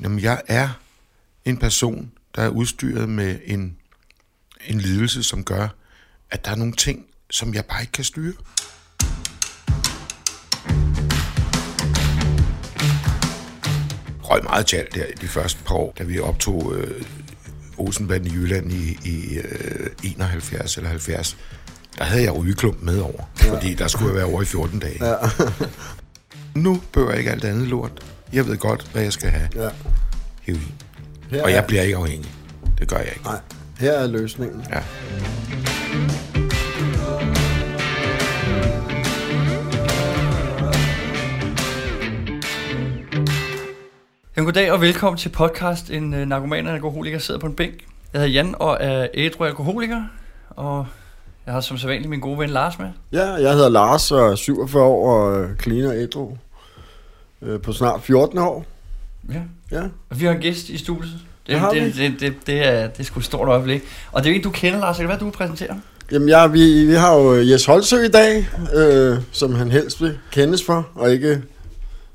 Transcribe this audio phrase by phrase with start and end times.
[0.00, 0.68] Jamen, jeg er
[1.44, 3.76] en person, der er udstyret med en,
[4.66, 5.68] en lidelse, som gør,
[6.30, 8.32] at der er nogle ting, som jeg bare ikke kan styre.
[14.22, 17.02] Røg meget tjalt der i de første par år, da vi optog øh,
[17.78, 21.36] Olsenbanden i Jylland i, i øh, 71 eller 70.
[21.98, 23.54] Der havde jeg rygeklump med over, ja.
[23.54, 25.04] fordi der skulle jeg være over i 14 dage.
[25.06, 25.16] Ja.
[26.54, 28.15] nu bør jeg ikke alt andet lort.
[28.32, 29.48] Jeg ved godt, hvad jeg skal have.
[29.54, 29.68] Ja.
[30.42, 30.74] Heroin.
[31.30, 32.30] Her og jeg bliver ikke afhængig.
[32.78, 33.24] Det gør jeg ikke.
[33.24, 33.40] Nej,
[33.78, 34.64] her er løsningen.
[34.70, 34.82] Ja.
[44.36, 47.84] Jamen, goddag og velkommen til podcast En uh, narkoman og alkoholiker sidder på en bænk.
[48.12, 50.02] Jeg hedder Jan og er ædru alkoholiker,
[50.50, 50.86] og
[51.46, 52.88] jeg har som sædvanligt min gode ven Lars med.
[53.12, 56.36] Ja, jeg hedder Lars og er 47 år og øh, clean og ædru
[57.42, 58.64] øh, på snart 14 år.
[59.32, 59.40] Ja.
[59.70, 59.82] Ja.
[60.10, 61.14] Og vi har en gæst i studiet.
[61.46, 63.82] Det, Det det, det, det, det, er, det er sgu et stort øjeblik.
[64.12, 64.98] Og det er jo en, du kender, Lars.
[64.98, 65.80] Være, du vil præsentere?
[66.12, 70.18] Jamen, ja, vi, vi har jo Jes Holsø i dag, øh, som han helst vil
[70.32, 71.42] kendes for, og ikke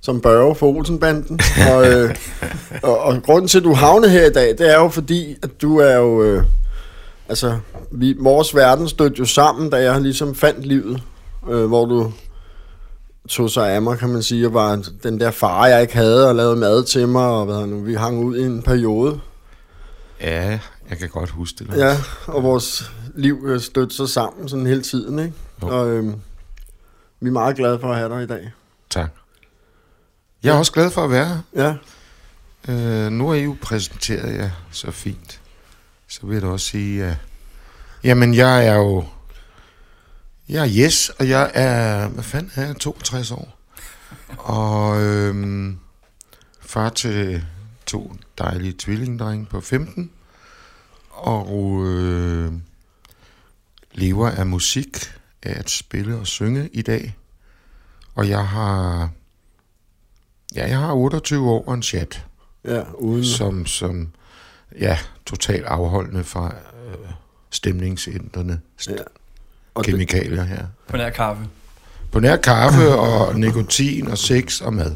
[0.01, 1.39] som Børge for Olsenbanden.
[1.71, 2.15] og, øh,
[2.83, 5.61] og, og grunden til, at du havnede her i dag, det er jo fordi, at
[5.61, 6.23] du er jo...
[6.23, 6.43] Øh,
[7.29, 7.57] altså,
[7.91, 11.01] vi, vores verden stødte jo sammen, da jeg ligesom fandt livet,
[11.49, 12.11] øh, hvor du
[13.29, 16.29] tog sig af mig, kan man sige, og var den der far, jeg ikke havde,
[16.29, 19.19] og lavede mad til mig, og hvad nu, vi hang ud i en periode.
[20.21, 21.67] Ja, jeg kan godt huske det.
[21.67, 21.77] Lars.
[21.79, 21.97] Ja,
[22.33, 25.33] og vores liv øh, stødte sig sammen sådan hele tiden, ikke?
[25.61, 25.67] Jo.
[25.67, 26.15] Og øhm,
[27.19, 28.51] vi er meget glade for at have dig i dag.
[28.89, 29.09] Tak.
[30.43, 31.63] Jeg er også glad for at være her.
[31.63, 31.75] Ja,
[32.69, 35.41] Øh, nu er I jo præsenteret jer så fint.
[36.07, 37.15] Så vil jeg da også sige, at
[38.03, 39.03] jamen jeg er jo,
[40.51, 43.57] jeg er Jes, og jeg er, hvad fanden er jeg, 62 år.
[44.37, 45.79] Og øhm,
[46.61, 47.45] far til
[47.85, 50.11] to dejlige tvillingedrenge på 15.
[51.09, 52.53] Og øh,
[53.91, 54.97] lever af musik,
[55.43, 57.17] af at spille og synge i dag.
[58.15, 59.09] Og jeg har,
[60.55, 62.25] ja, jeg har 28 år og en chat
[62.65, 63.25] ja, uden...
[63.25, 64.11] som, som
[64.79, 66.55] ja, totalt afholdende fra
[66.87, 67.11] øh,
[67.49, 68.97] stemningsændrende st- Ja.
[69.75, 69.79] Ja.
[69.79, 70.63] Og det, kemikalier her.
[70.87, 71.43] På nær kaffe.
[72.11, 74.95] På nær kaffe og nikotin og sex og mad.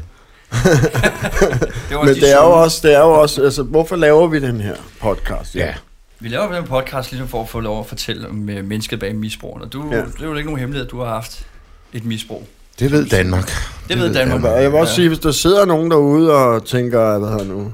[1.90, 4.40] Det men de det er jo også, det er jo også, altså, hvorfor laver vi
[4.40, 5.54] den her podcast?
[5.54, 5.74] Ja.
[6.20, 9.14] Vi laver den podcast ligesom for at få lov at fortælle om øh, mennesket bag
[9.14, 9.64] misbrugene.
[9.64, 9.96] Og du, Ja.
[9.96, 10.02] ja.
[10.04, 11.46] det er jo ikke nogen hemmelighed, at du har haft
[11.92, 12.48] et misbrug.
[12.78, 13.50] Det ved Danmark.
[13.88, 14.44] Det ved Danmark.
[14.44, 14.94] Og jeg vil også Ja.
[14.94, 17.72] sige, hvis der sidder nogen derude og tænker, hvad hedder nu,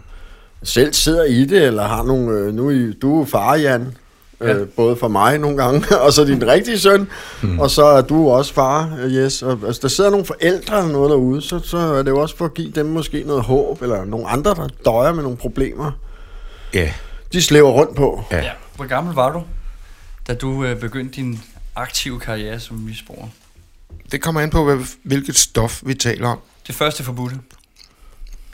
[0.62, 3.96] selv sidder i det, eller har nogle, øh, nu er I, du er far, Jan,
[4.42, 4.54] Ja.
[4.54, 7.08] øh, både for mig nogle gange, og så din rigtige søn,
[7.42, 7.58] mm.
[7.60, 9.42] og så er du også far, øh, yes.
[9.42, 12.36] Og, altså, der sidder nogle forældre eller noget derude, så, så er det jo også
[12.36, 15.92] for at give dem måske noget håb, eller nogle andre, der døjer med nogle problemer,
[16.74, 16.92] Ja,
[17.32, 18.24] de slæver rundt på.
[18.30, 18.36] ja.
[18.36, 18.50] Ja.
[18.76, 19.42] Hvor gammel var du,
[20.28, 21.40] da du øh, begyndte din
[21.76, 23.26] aktive karriere som misbruger?
[24.12, 26.38] Det kommer an på, hvad, hvilket stof vi taler om.
[26.66, 27.36] Det første forbudte.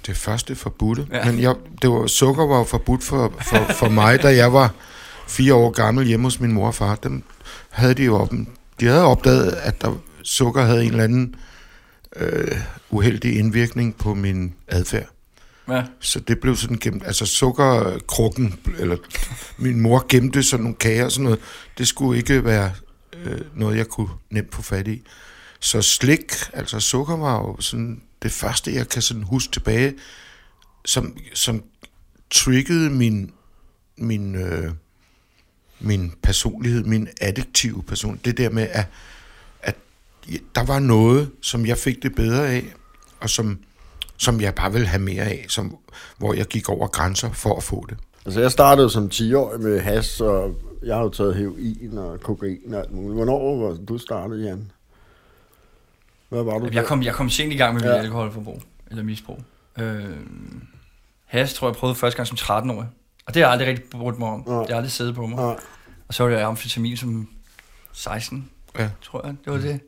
[0.07, 1.07] Det første forbudte.
[1.13, 1.25] Ja.
[1.25, 4.71] Men jeg, det var, sukker var jo forbudt for, for, for mig, da jeg var
[5.29, 6.95] fire år gammel hjemme hos min mor og far.
[6.95, 7.23] Dem
[7.71, 8.33] havde de jo op,
[8.81, 11.35] de havde opdaget, at der, sukker havde en eller anden
[12.17, 15.09] øh, uheldig indvirkning på min adfærd.
[15.69, 15.85] Ja.
[16.01, 18.97] Så det blev sådan gemt, altså sukkerkrukken, eller
[19.59, 21.41] min mor gemte sådan nogle kager og sådan noget,
[21.79, 22.73] det skulle ikke være
[23.25, 25.03] øh, noget, jeg kunne nemt få fat i.
[25.61, 29.95] Så slik, altså sukker var jo sådan det første, jeg kan sådan huske tilbage,
[30.85, 31.63] som, som
[32.31, 33.31] triggede min,
[33.99, 34.73] min, øh,
[35.81, 38.21] min personlighed, min addiktive person.
[38.25, 38.87] Det der med, at,
[39.63, 39.77] at
[40.55, 42.65] der var noget, som jeg fik det bedre af,
[43.21, 43.59] og som,
[44.17, 45.77] som jeg bare ville have mere af, som,
[46.19, 47.99] hvor jeg gik over grænser for at få det.
[48.27, 52.75] Altså, jeg startede som 10-årig med has, og jeg har jo taget heroin og kokain
[52.75, 53.15] og alt muligt.
[53.15, 54.71] Hvornår var du startet, Jan?
[56.29, 56.69] Hvad var du?
[56.73, 57.95] Jeg kom, jeg kom sent i gang med mit Ja.
[57.97, 58.03] ja.
[58.03, 59.39] alkoholforbrug, eller misbrug.
[59.79, 60.05] Øh,
[61.25, 62.89] has tror jeg, jeg prøvede første gang som 13-årig.
[63.29, 64.45] Og det har jeg aldrig rigtig brugt mig om.
[64.47, 64.59] Nej.
[64.61, 65.37] Det har aldrig siddet på mig.
[65.37, 65.57] Nej.
[66.09, 67.29] Og så var det amfetamin som
[67.93, 68.49] 16,
[68.79, 68.89] Ja.
[69.03, 69.35] tror jeg.
[69.45, 69.81] Det var det.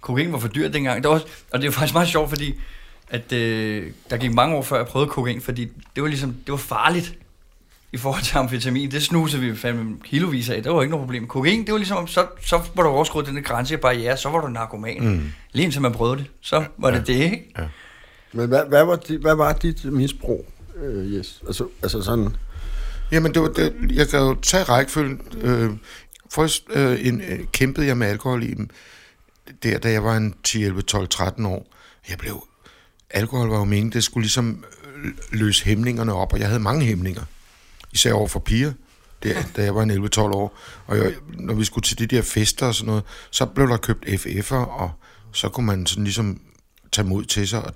[0.00, 1.02] Kokain var for dyrt dengang.
[1.02, 2.54] Det var, og det er faktisk meget sjovt, fordi
[3.10, 5.64] at, øh, der gik mange år før jeg prøvede kokain, fordi
[5.94, 7.14] det var ligesom, det var farligt
[7.92, 8.90] i forhold til amfetamin.
[8.90, 10.62] Det snusede vi fandme kilovis af.
[10.62, 11.26] Det var ikke noget problem.
[11.26, 14.40] Kokain, det var ligesom, så, så var der overskruet den der grænse barriere, så var
[14.40, 15.04] du narkoman.
[15.04, 15.32] Mm.
[15.52, 17.44] Lige indtil man prøvede det, så var det det, ikke?
[18.32, 20.46] Men hvad, hvad, var, dit, hvad var dit misbrug,
[20.80, 21.42] øh, yes?
[21.46, 22.36] Altså, altså sådan...
[23.12, 25.20] Jamen, det var, det, jeg kan jo tage rækkefølgen.
[25.40, 25.70] Øh,
[26.30, 28.70] først øh, en, øh, kæmpede jeg med alkohol i dem,
[29.62, 31.66] der, da jeg var en 10, 11, 12, 13 år.
[32.08, 32.46] Jeg blev...
[33.10, 34.64] Alkohol var jo meningen, det skulle ligesom
[34.96, 37.22] øh, løse hæmningerne op, og jeg havde mange hæmninger.
[37.92, 38.72] Især over for piger,
[39.22, 40.58] der, da jeg var en 11-12 år.
[40.86, 43.76] Og jeg, når vi skulle til de der fester og sådan noget, så blev der
[43.76, 44.90] købt FF'er, og
[45.32, 46.40] så kunne man sådan ligesom
[46.92, 47.74] tage mod til sig og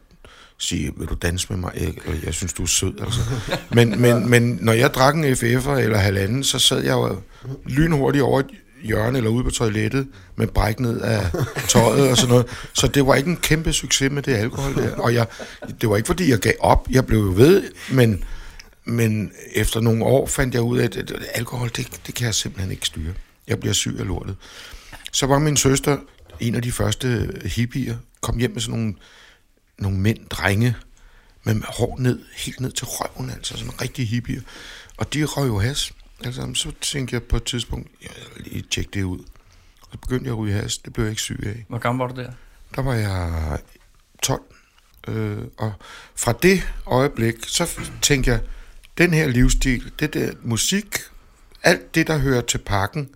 [0.58, 1.72] sige, vil du danse med mig?
[1.74, 3.20] Jeg, øh, jeg synes, du er sød, altså.
[3.70, 7.20] Men, men, men når jeg drak en FF'er eller halvanden, så sad jeg jo
[7.66, 8.46] lynhurtigt over et
[8.82, 11.30] hjørne eller ude på toilettet med bræk ned af
[11.68, 12.46] tøjet og sådan noget.
[12.72, 14.96] Så det var ikke en kæmpe succes med det alkohol der.
[14.96, 15.26] Og jeg,
[15.80, 16.88] det var ikke, fordi jeg gav op.
[16.90, 18.24] Jeg blev jo ved, men,
[18.84, 22.34] men efter nogle år fandt jeg ud af, at at alkohol, det, det kan jeg
[22.34, 23.12] simpelthen ikke styre.
[23.48, 24.36] Jeg bliver syg af lortet.
[25.12, 25.96] Så var min søster
[26.40, 28.94] en af de første hippier, kom hjem med sådan nogle,
[29.78, 30.76] nogle mænd, drenge,
[31.44, 34.40] med hår ned, helt ned til røven, altså sådan rigtig hippier.
[34.96, 35.92] Og de røg jo has.
[36.24, 39.18] Altså, så tænkte jeg på et tidspunkt, jeg vil lige tjekke det ud.
[39.80, 40.78] Og så begyndte jeg at ryge has.
[40.78, 41.64] Det blev jeg ikke syg af.
[41.68, 42.30] Hvor gammel var du der?
[42.74, 43.58] Der var jeg
[44.22, 44.42] 12.
[45.08, 45.72] Øh, og
[46.16, 48.40] fra det øjeblik, så tænkte jeg,
[48.98, 50.98] den her livsstil, det der musik,
[51.62, 53.10] alt det, der hører til pakken,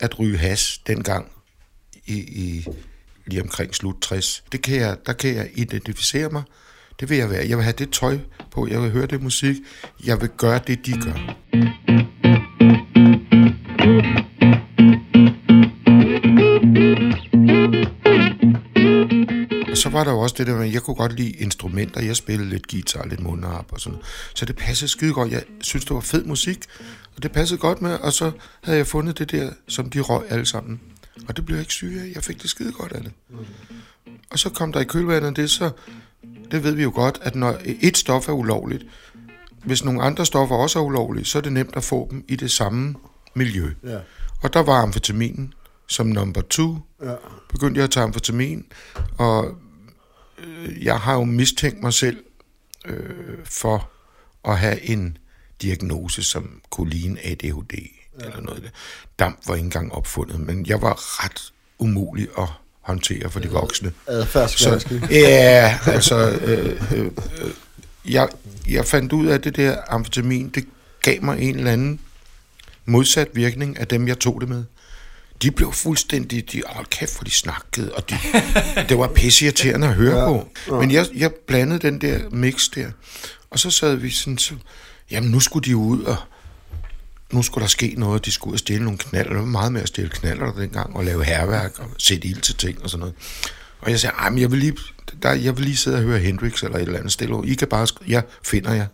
[0.00, 1.32] at ryge has dengang
[2.06, 2.66] i, i
[3.28, 6.42] lige omkring slut 60, det kan jeg, der kan jeg identificere mig.
[7.00, 7.48] Det vil jeg være.
[7.48, 8.18] Jeg vil have det tøj
[8.50, 9.56] på, jeg vil høre det musik,
[10.04, 11.34] jeg vil gøre det, de gør.
[19.70, 22.02] Og så var der jo også det der med, at jeg kunne godt lide instrumenter.
[22.02, 24.06] Jeg spillede lidt guitar, lidt mundharp og sådan noget.
[24.34, 25.32] Så det passede skide godt.
[25.32, 26.58] Jeg synes, det var fed musik,
[27.16, 27.94] og det passede godt med.
[27.94, 28.30] Og så
[28.62, 30.80] havde jeg fundet det der, som de røg alle sammen.
[31.28, 32.14] Og det blev jeg ikke syg af.
[32.14, 33.12] Jeg fik det skide godt af det.
[34.30, 35.70] Og så kom der i kølvandet det, så
[36.50, 38.86] det ved vi jo godt, at når et stof er ulovligt,
[39.64, 42.36] hvis nogle andre stoffer også er ulovlige, så er det nemt at få dem i
[42.36, 42.94] det samme
[43.34, 43.72] miljø.
[43.84, 43.98] Ja.
[44.42, 45.54] Og der var amfetamin
[45.86, 46.76] som number two.
[47.02, 47.14] Ja.
[47.48, 48.64] Begyndte jeg at tage amfetamin,
[49.18, 49.54] og
[50.38, 52.24] øh, jeg har jo mistænkt mig selv
[52.84, 53.90] øh, for
[54.44, 55.18] at have en
[55.62, 57.97] diagnose, som kunne ligne ADHD.
[58.24, 58.70] Eller noget.
[59.18, 62.48] Damp var ikke engang opfundet, men jeg var ret umulig at
[62.80, 63.92] håndtere for de voksne.
[64.06, 65.00] Adfærdsvanskelig.
[65.00, 67.50] Så, ja, altså, øh, øh, øh,
[68.12, 68.28] jeg,
[68.68, 70.64] jeg fandt ud af, at det der amfetamin, det
[71.02, 72.00] gav mig en eller anden
[72.84, 74.64] modsat virkning af dem, jeg tog det med.
[75.42, 78.14] De blev fuldstændig, de, hold kæft, hvor de snakkede, og de,
[78.88, 80.48] det var pisseirriterende at høre ja, på.
[80.80, 82.90] Men jeg, jeg blandede den der mix der,
[83.50, 84.54] og så sad vi sådan, så,
[85.10, 86.16] jamen nu skulle de ud, og
[87.32, 89.72] nu skulle der ske noget, de skulle ud og stille nogle knaller, der var meget
[89.72, 93.00] med at stille knaller dengang, og lave herværk, og sætte ild til ting og sådan
[93.00, 93.14] noget.
[93.80, 94.76] Og jeg sagde, ej, men jeg vil lige,
[95.22, 97.36] der, jeg vil lige sidde og høre Hendrix eller et eller andet stille.
[97.44, 98.86] I kan bare, sk- jeg finder jer.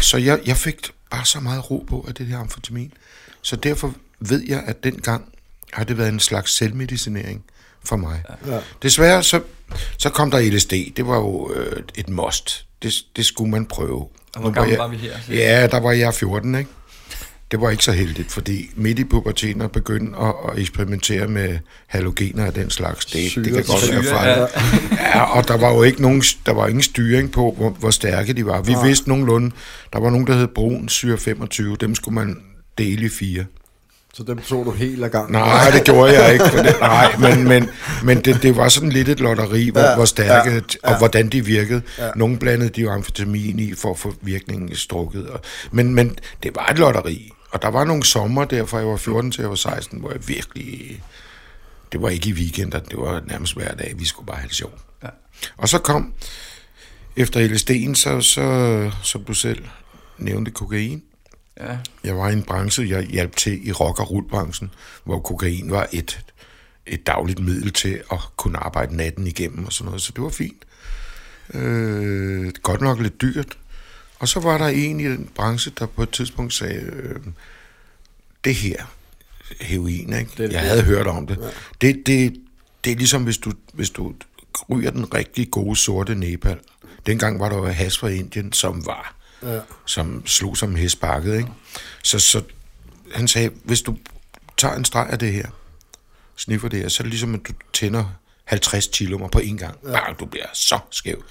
[0.00, 2.92] Så jeg, jeg fik bare så meget ro på af det her amfetamin.
[3.42, 5.24] Så derfor ved jeg, at dengang
[5.72, 7.44] har det været en slags selvmedicinering
[7.84, 8.22] for mig.
[8.46, 8.58] Ja.
[8.82, 9.40] Desværre så,
[9.98, 10.72] så kom der LSD.
[10.96, 12.66] Det var jo øh, et must.
[12.82, 14.08] Det, det skulle man prøve.
[14.34, 15.16] Og hvor gammel jeg, var vi her?
[15.28, 16.70] Ja, der var jeg 14, ikke?
[17.54, 21.58] Det var ikke så heldigt, fordi midt i puberteten at begynde at, at eksperimentere med
[21.86, 24.48] halogener af den slags, det, det kan godt være Syre, fejl.
[25.14, 28.32] Ja, og der var jo ikke nogen, der var ingen styring på, hvor, hvor stærke
[28.32, 28.62] de var.
[28.62, 28.86] Vi Nej.
[28.86, 29.50] vidste nogenlunde,
[29.92, 32.36] der var nogen, der hed brun syre 25, dem skulle man
[32.78, 33.44] dele i fire.
[34.14, 35.32] Så dem tog du helt af gang.
[35.32, 36.44] Nej, det gjorde jeg ikke.
[36.44, 37.68] Det, nej, men, men,
[38.04, 40.60] men det, det var sådan lidt et lotteri, hvor, Ja, ja, hvor stærke ja, ja,
[40.84, 40.90] ja.
[40.90, 41.82] og hvordan de virkede.
[41.98, 42.04] Ja.
[42.04, 42.10] Ja.
[42.16, 45.26] Nogle blandede de jo amfetamin i for at få virkningen strukket.
[45.28, 45.40] Og,
[45.72, 47.33] men, men det var et lotteri.
[47.54, 50.10] Og der var nogle sommer der, fra jeg var 14 til jeg var 16, hvor
[50.10, 51.02] jeg virkelig...
[51.92, 53.94] Det var ikke i weekender, det var nærmest hver dag.
[53.96, 54.80] Vi skulle bare have det sjovt.
[55.02, 55.08] Ja.
[55.56, 56.14] Og så kom,
[57.16, 59.64] efter LSD'en, så, så, som du selv
[60.18, 61.02] nævnte, kokain.
[61.60, 61.78] Ja.
[62.04, 64.70] Jeg var i en branche, jeg hjalp til i rock- og rullbranchen,
[65.04, 66.20] hvor kokain var et,
[66.86, 70.30] et dagligt middel til at kunne arbejde natten igennem og sådan noget, så det var
[70.30, 70.64] fint.
[71.54, 73.58] Øh, godt nok lidt dyrt.
[74.18, 77.20] Og så var der en i den branche, der på et tidspunkt sagde, øh,
[78.44, 78.84] det her,
[79.60, 80.30] heroin, ikke?
[80.38, 81.38] Det jeg havde hørt om det.
[81.42, 81.48] Ja.
[81.80, 82.34] Det, det,
[82.84, 84.14] det er ligesom, hvis du, hvis du
[84.70, 86.58] ryger den rigtig gode sorte Nepal.
[87.06, 89.60] Dengang var der jo has fra Indien, som var Ja.
[89.86, 91.48] som slog som hestbakket, ikke?
[92.02, 92.42] Så, så
[93.14, 93.96] han sagde, hvis du
[94.56, 95.48] tager en streg af det her,
[96.36, 98.04] sniffer det her, så er det ligesom, at du tænder
[98.44, 99.78] 50 kilomer på en gang.
[99.84, 99.90] Ja.
[99.92, 101.24] Bare, du bliver så skæv.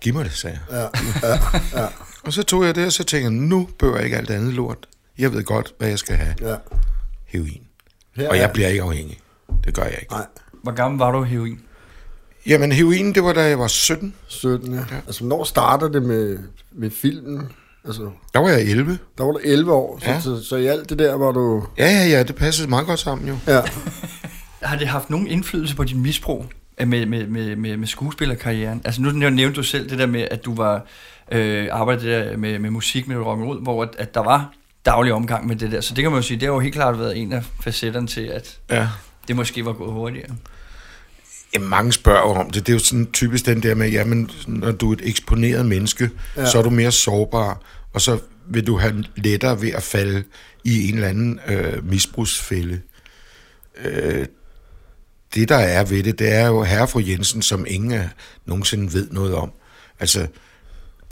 [0.00, 0.90] Giv mig det, sagde jeg.
[1.22, 1.38] Ja, ja,
[1.82, 1.88] ja,
[2.24, 4.54] Og så tog jeg det, og så tænkte jeg, nu behøver jeg ikke alt andet
[4.54, 4.78] lort.
[5.18, 6.34] Jeg ved godt, hvad jeg skal have.
[6.40, 6.54] ja.
[7.26, 7.62] Heroin.
[8.16, 9.18] Her Og jeg bliver ikke afhængig.
[9.64, 10.12] Det gør jeg ikke.
[10.12, 10.26] Nej,
[10.62, 11.60] Hvor gammel var du heroin?
[12.46, 14.14] Jamen, heroin, det var da jeg var 17.
[14.26, 14.78] 17, ja.
[14.78, 14.84] ja.
[15.06, 16.38] Altså, hvornår starter det med,
[16.72, 17.48] med filmen?
[17.84, 18.98] Altså, Der var jeg 11.
[19.18, 20.20] der var du 11 år, så, Ja.
[20.20, 21.66] så, så i alt det der var du...
[21.78, 23.36] Ja, ja, ja, det passede meget godt sammen jo.
[23.46, 23.60] Ja,
[24.62, 26.46] Har det haft nogen indflydelse på dit misbrug?
[26.86, 28.82] med, med, med, med, med skuespillerkarrieren?
[28.84, 30.86] Altså nu nævnte du selv det der med, at du var
[31.32, 34.52] øh, arbejdet der med, med musik, med rock roll, hvor at, at der var
[34.86, 35.80] daglig omgang med det der.
[35.80, 38.06] Så det kan man jo sige, det har jo helt klart været en af facetterne
[38.06, 38.88] til, at Ja.
[39.28, 40.28] det måske var gået hurtigere.
[41.54, 42.66] Jamen, mange spørger om det.
[42.66, 46.10] Det er jo sådan typisk den der med, jamen, når du er et eksponeret menneske,
[46.36, 46.46] Ja.
[46.46, 47.60] så er du mere sårbar,
[47.92, 50.24] og så vil du have lettere ved at falde
[50.64, 52.80] i en eller anden øh, misbrugsfælde.
[53.84, 54.26] Øh,
[55.34, 58.00] det, der er ved det, det er jo herre fru Jensen, som ingen
[58.46, 59.52] nogensinde ved noget om.
[60.00, 60.26] Altså,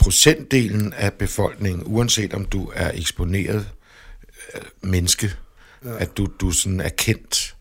[0.01, 3.67] procentdelen af befolkningen, uanset om du er eksponeret
[4.55, 5.33] øh, menneske,
[5.85, 5.89] ja.
[5.99, 7.55] at du, du sådan er kendt.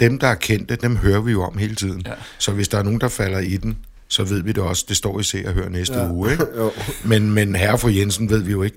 [0.00, 2.02] Dem, der er kendte, dem hører vi jo om hele tiden.
[2.06, 2.12] Ja.
[2.38, 4.84] Så hvis der er nogen, der falder i den, så ved vi det også.
[4.88, 6.10] Det står i Se og Hør næste Ja.
[6.10, 6.44] uge, ikke?
[7.04, 8.76] Men, men herre for Jensen ved vi jo ikke.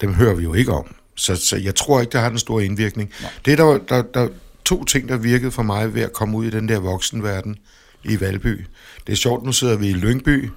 [0.00, 0.94] Dem hører vi jo ikke om.
[1.14, 3.10] Så, så jeg tror ikke, det har den store indvirkning.
[3.22, 3.30] Nej.
[3.44, 4.28] Det er der, der, der
[4.64, 7.56] to ting, der virkede for mig ved at komme ud i den der voksenverden
[8.04, 8.66] i Valby.
[9.06, 10.50] Det er sjovt, nu sidder vi i Lyngby,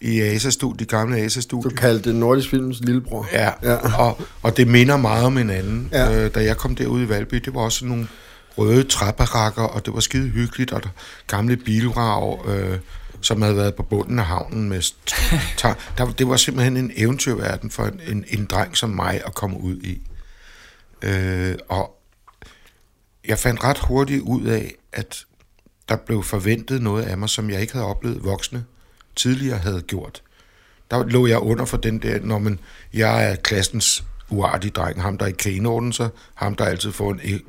[0.00, 1.76] i ASA-studiet, det gamle Du ASA-studie.
[1.76, 3.28] kaldte det Nordisk Films lillebror.
[3.32, 3.98] Ja, Ja.
[3.98, 5.88] Og, og det minder meget om hinanden.
[5.92, 6.24] Ja.
[6.24, 8.08] Øh, da jeg kom derud i Valby, det var også nogle
[8.58, 10.88] røde træbarakker, og det var skide hyggeligt, og der,
[11.26, 12.78] gamle bilrag, øh,
[13.20, 14.68] som havde været på bunden af havnen.
[14.68, 18.90] Med, st- ta- der, det var simpelthen en eventyrverden for en, en, en dreng som
[18.90, 20.00] mig at komme ud i.
[21.02, 21.94] Øh, og
[23.28, 25.24] jeg fandt ret hurtigt ud af, at
[25.88, 28.64] der blev forventet noget af mig, som jeg ikke havde oplevet voksne
[29.18, 30.22] tidligere havde gjort.
[30.90, 32.58] Der lå jeg under for den der, når man,
[32.92, 37.12] jeg er klassens uartige dreng, ham der ikke kan indordne sig, ham der altid får
[37.12, 37.40] en,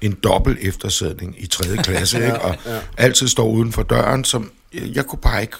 [0.00, 1.64] en dobbelt eftersædning i 3.
[1.82, 2.40] klasse, ikke?
[2.40, 2.80] og ja.
[2.96, 5.56] altid står uden for døren, som jeg, jeg kunne bare ikke,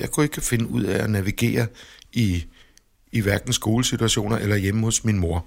[0.00, 1.66] jeg kunne ikke finde ud af at navigere
[2.12, 2.44] i,
[3.12, 5.44] i hverken skolesituationer eller hjemme hos min mor.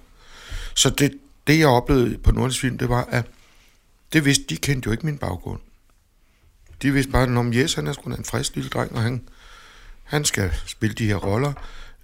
[0.74, 1.12] Så det,
[1.46, 3.26] det jeg oplevede på Nordisk Film, det var, at
[4.12, 5.60] det vidste, de kendte jo ikke min baggrund.
[6.82, 9.22] De vidste bare, om Jes, han er sgu en frisk lille dreng, og han,
[10.10, 11.52] han skal spille de her roller.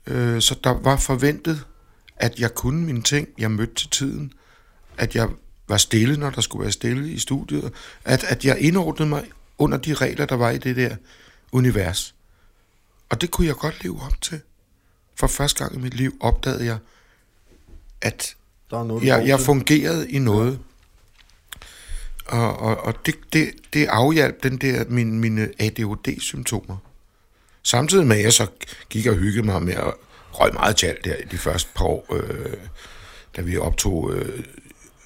[0.06, 1.64] Øh, så der var forventet,
[2.16, 4.32] at jeg kunne mine ting, jeg mødte til tiden,
[4.98, 5.28] at jeg
[5.68, 7.72] var stille, når der skulle være stille i studiet,
[8.04, 9.24] at, at jeg indordnede mig
[9.58, 10.96] under de regler, der var i det der
[11.52, 12.14] univers.
[13.08, 14.40] Og det kunne jeg godt leve op til.
[15.14, 16.78] For første gang i mit liv opdagede jeg,
[18.00, 18.36] at
[18.70, 20.58] Der er noget, jeg, jeg fungerede i noget.
[22.26, 26.76] Og, og, og det, det, det afhjalp den der, min, mine ADHD-symptomer.
[27.66, 28.46] Samtidig med, at jeg så
[28.90, 29.92] gik og hyggede mig med at
[30.32, 32.52] røg meget tjal der i de første par år, øh,
[33.36, 34.44] da vi optog øh,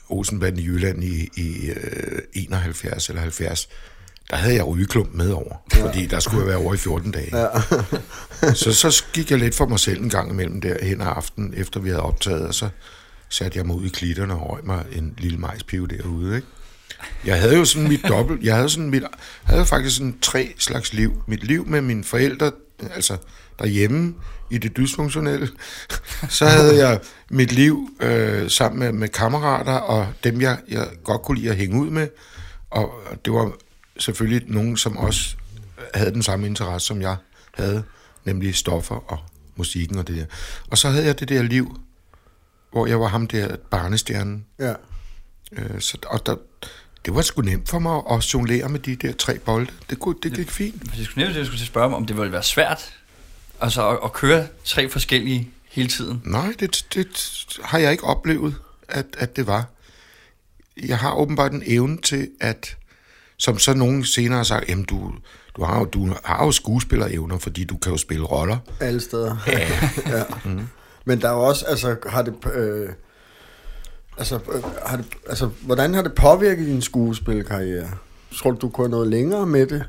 [0.08, 3.68] Olsenbanden i Jylland i, i øh, 71 eller 70.
[4.30, 7.36] Der havde jeg rygeklump med over, fordi der skulle jeg være over i 14 dage.
[7.36, 7.48] Ja.
[8.54, 11.54] Så, så gik jeg lidt for mig selv en gang imellem der hen ad aftenen,
[11.56, 12.68] efter vi havde optaget, og så
[13.28, 16.48] satte jeg mig ud i klitterne og røg mig en lille majspive derude, ikke?
[17.24, 19.02] Jeg havde jo sådan mit dobbelt, jeg havde sådan mit,
[19.42, 21.22] havde faktisk sådan tre slags liv.
[21.26, 22.52] Mit liv med mine forældre,
[22.94, 23.16] altså
[23.58, 24.14] derhjemme
[24.50, 25.48] i det dysfunktionelle.
[26.28, 31.22] Så havde jeg mit liv øh, sammen med, med kammerater og dem, jeg, jeg godt
[31.22, 32.08] kunne lide at hænge ud med.
[32.70, 32.92] Og
[33.24, 33.52] det var
[33.98, 35.36] selvfølgelig nogen, som også
[35.94, 37.16] havde den samme interesse, som jeg
[37.54, 37.82] havde,
[38.24, 39.18] nemlig stoffer og
[39.56, 40.24] musikken og det der.
[40.70, 41.80] Og så havde jeg det der liv,
[42.72, 44.46] hvor jeg var ham der barnestjernen.
[44.58, 44.74] ja.
[45.52, 46.36] Øh, så, og der,
[47.04, 49.70] det var sgu nemt for mig at jonglere med de der tre bolde.
[49.90, 50.82] Det, kunne, det gik fint.
[50.82, 52.42] Hvis jeg skulle nævne det, jeg skulle til at spørge om, om det ville være
[52.42, 53.00] svært
[53.60, 56.22] altså at, at køre tre forskellige hele tiden.
[56.24, 57.06] Nej, det, det
[57.62, 58.54] har jeg ikke oplevet,
[58.88, 59.66] at, at det var.
[60.86, 62.76] Jeg har åbenbart en evne til, at
[63.36, 65.14] som så nogen senere har sagt, jamen du,
[65.56, 68.58] du, har, jo, du har jo skuespillerevner, fordi du kan jo spille roller.
[68.80, 69.36] Alle steder.
[69.46, 70.24] ja.
[70.44, 70.66] Mm.
[71.04, 72.34] Men der er jo også, altså, har det...
[72.54, 72.88] Øh,
[74.20, 77.90] altså, øh, har det, altså, hvordan har det påvirket din skuespilkarriere?
[78.36, 79.84] Tror du, du kunne have noget længere med det,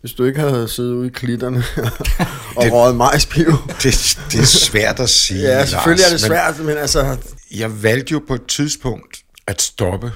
[0.00, 1.64] hvis du ikke havde siddet ude i klitterne
[2.56, 3.46] og Det- røget majspiv?
[3.82, 7.16] Det, det er svært at sige, Ja, selvfølgelig er det Lars, men- svært, men altså...
[7.54, 10.12] jeg valgte jo på et tidspunkt at stoppe,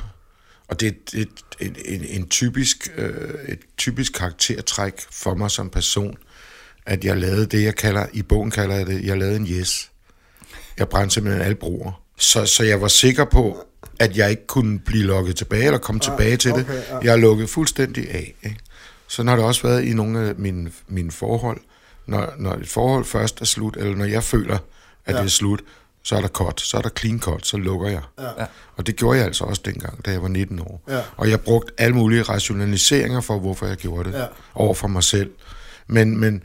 [0.68, 1.28] og det er et, et,
[1.60, 6.14] en, en, en typisk, øh, et typisk karaktertræk for mig som person,
[6.86, 9.90] at jeg lavede det, jeg kalder, i bogen kalder jeg det, jeg lavede en yes.
[10.78, 12.02] Jeg brændte simpelthen alle broer.
[12.20, 13.64] Så, så jeg var sikker på,
[13.98, 16.60] at jeg ikke kunne blive lukket tilbage, eller komme tilbage til det.
[16.60, 16.98] okay, ja.
[17.02, 18.34] Jeg er lukket fuldstændig af.
[18.42, 18.56] Ikke?
[19.08, 21.60] Sådan har det også været i nogle af mine, mine forhold.
[22.06, 24.60] Når, når et forhold først er slut, eller når jeg føler, at
[25.08, 25.12] Ja.
[25.12, 25.18] ja.
[25.18, 25.60] det er slut,
[26.02, 28.00] så er der cut, så er der clean cut, så lukker jeg.
[28.20, 28.44] Ja.
[28.76, 30.82] Og det gjorde jeg altså også dengang, da jeg var 19 år.
[30.88, 31.00] Ja.
[31.16, 34.24] Og jeg brugte alle mulige rationaliseringer for, hvorfor jeg gjorde det, Ja.
[34.54, 35.30] over for mig selv.
[35.86, 36.42] Men, men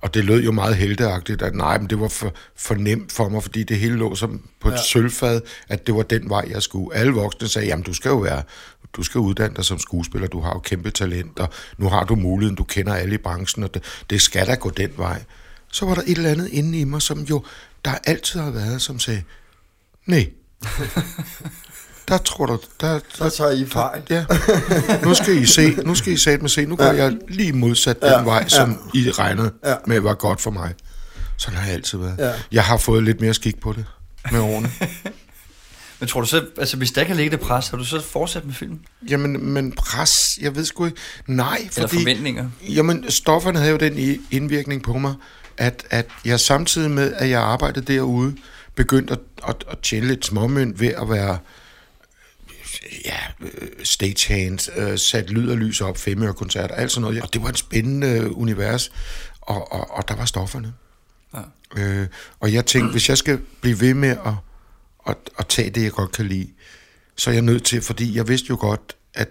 [0.00, 3.28] Og det lød jo meget helteagtigt, at nej, men det var for, for nemt for
[3.28, 4.82] mig, fordi det hele lå som på et ja.
[4.82, 6.96] sølvfad, at det var den vej, jeg skulle.
[6.96, 8.42] Alle voksne sagde, jamen du skal jo være,
[8.92, 12.14] du skal uddanne dig som skuespiller, du har jo kæmpe talent, og nu har du
[12.14, 15.22] muligheden, du kender alle i branchen, og det, det skal da gå den vej.
[15.72, 17.44] Så var der et eller andet inde i mig, som jo,
[17.84, 19.22] der altid har været, som sagde,
[20.06, 20.30] nej,
[22.10, 24.02] der tror du, der, der, Så tager I fejl.
[24.10, 24.24] Ja,
[25.04, 26.92] nu skal I se, nu skal I satme se, nu går ja.
[26.92, 29.74] jeg lige modsat den Ja, vej, som I regnede Ja.
[29.86, 30.74] med var godt for mig.
[31.36, 32.14] Sådan har jeg altid været.
[32.18, 32.32] Ja.
[32.52, 33.84] Jeg har fået lidt mere skik på det
[34.32, 34.70] med årene.
[36.00, 38.44] Men tror du så, altså hvis der kan ligge det pres, har du så fortsat
[38.44, 38.80] med filmen?
[39.10, 40.96] Jamen, men pres, jeg ved sgu ikke.
[41.26, 42.02] Nej, Eller fordi...
[42.02, 42.48] forventninger?
[42.68, 45.14] Jamen, stofferne havde jo den indvirkning på mig,
[45.58, 48.36] at, at jeg samtidig med, at jeg arbejdede derude,
[48.74, 51.38] begyndte at, at, at tjene lidt småmønt ved at være
[53.04, 57.22] ja, øh, stagehand, øh, sat lyd og lys op, femørekoncerter, alt sådan noget.
[57.22, 58.92] Og det var et spændende øh, univers,
[59.40, 60.72] og, og, og der var stofferne.
[61.34, 61.40] Ja.
[61.76, 62.06] Øh,
[62.40, 64.34] og jeg tænkte, hvis jeg skal blive ved med at,
[65.08, 66.48] at, at tage det, jeg godt kan lide,
[67.16, 69.28] så er jeg nødt til, fordi jeg vidste jo godt, at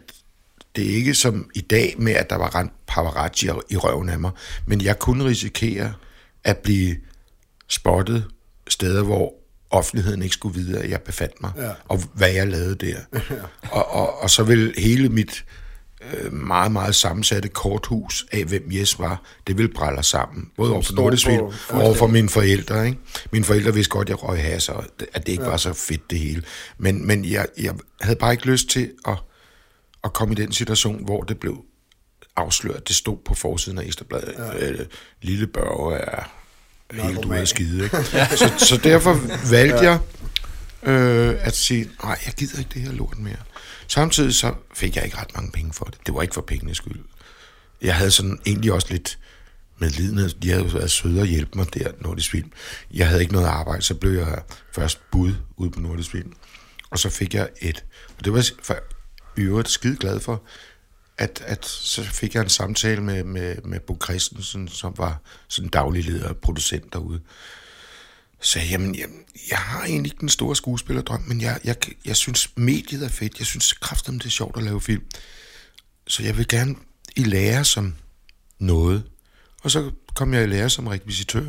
[0.75, 4.19] det er ikke som i dag med, at der var rent paparazzi i røven af
[4.19, 4.31] mig,
[4.65, 5.93] men jeg kunne risikere
[6.43, 6.97] at blive
[7.67, 8.25] spottet
[8.67, 9.33] steder, hvor
[9.71, 11.71] offentligheden ikke skulle vide, at jeg befandt mig, Ja.
[11.88, 12.97] og hvad jeg lavede der.
[13.71, 15.45] og, og, og så vil hele mit
[16.13, 20.51] øh, meget, meget sammensatte korthus af, hvem Jes var, det ville brælle sammen.
[20.57, 20.93] Både over for
[21.39, 22.85] på- og over for mine forældre.
[22.85, 22.97] Ikke?
[23.31, 24.83] Mine forældre vidste godt, at jeg røg has, og
[25.13, 25.49] at det ikke ja.
[25.49, 26.43] var så fedt det hele.
[26.77, 29.17] Men, men jeg, jeg havde bare ikke lyst til at,
[30.03, 31.63] at komme i den situation, hvor det blev
[32.35, 32.88] afsløret.
[32.88, 34.33] Det stod på forsiden af Ekstrabladet.
[34.38, 34.69] Ja.
[34.69, 34.79] Øh,
[35.21, 36.38] Lille Børge er
[36.93, 37.84] helt ude af skide.
[37.84, 37.98] Ikke?
[38.41, 39.19] så, så derfor
[39.51, 40.00] valgte jeg
[40.84, 43.38] øh, at sige, nej, jeg gider ikke det her lort mere.
[43.88, 45.98] Samtidig så fik jeg ikke ret mange penge for det.
[46.05, 47.00] Det var ikke for pengenes skyld.
[47.81, 49.19] Jeg havde sådan egentlig også lidt
[49.77, 50.29] medlidenhed.
[50.29, 52.51] De havde jo været søde og hjælpe mig der, Nordisk Film.
[52.93, 54.41] Jeg havde ikke noget arbejde, så blev jeg
[54.75, 56.34] først bud ude på Nordisk Film.
[56.89, 57.84] Og så fik jeg et,
[58.17, 58.75] og det var jeg for
[59.38, 60.43] øvrigt skide glad for,
[61.19, 65.69] at, at så fik jeg en samtale med, med, med Bo Christensen, som var sådan
[65.69, 67.21] daglig leder og producent derude.
[68.41, 69.05] Så sagde jeg, jamen, jeg,
[69.49, 73.39] jeg har egentlig ikke den store skuespillerdrøm, men jeg, jeg, jeg synes, mediet er fedt.
[73.39, 75.03] Jeg synes kraftigt, det er sjovt at lave film.
[76.08, 76.75] Så jeg vil gerne
[77.15, 77.95] i lære som
[78.60, 79.03] noget.
[79.63, 81.45] Og så kom jeg i lære som rekvisitør.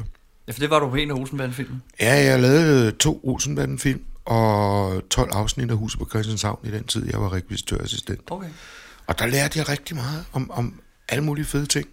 [0.48, 1.82] Ja, for det var du på en af Olsenbanden-filmen.
[2.00, 7.06] Ja, jeg lavede to Olsenbanden-film og 12 afsnit af Huset på Christianshavn i den tid,
[7.10, 8.20] jeg var rekvisitørassistent.
[8.30, 8.48] Okay.
[9.10, 11.88] Og der lærte jeg rigtig meget om, om alle mulige fede ting.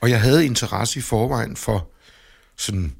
[0.00, 1.88] Og jeg havde interesse i forvejen for
[2.56, 2.94] sådan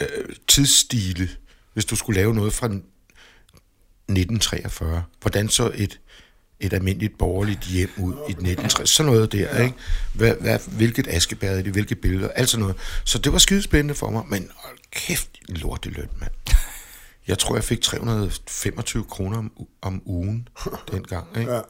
[0.00, 1.28] øh, tidsstile,
[1.72, 5.02] hvis du skulle lave noget fra 1943.
[5.20, 6.00] Hvordan så et,
[6.60, 8.90] et almindeligt borgerligt hjem ud i 1960?
[8.90, 9.74] Sådan noget der, ikke?
[10.12, 12.76] Hvad, hvad, hvilket askebær er det, hvilke billeder, alt sådan noget.
[13.04, 16.32] Så det var skidespændende for mig, men hold kæft, en lorteløn, mand.
[17.28, 20.48] Jeg tror, jeg fik 325 kroner om, om ugen
[20.92, 21.52] dengang, ikke?
[21.52, 21.60] Ja.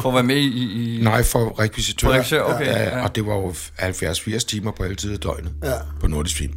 [0.00, 0.98] For at være med i...
[0.98, 2.08] i Nej, for rekvisitør.
[2.08, 3.04] For rekvisitør, okay, Ja, ja.
[3.04, 5.72] Og det var jo 70-80 timer på altid af døgnet Ja.
[6.00, 6.52] på Nordisk Film.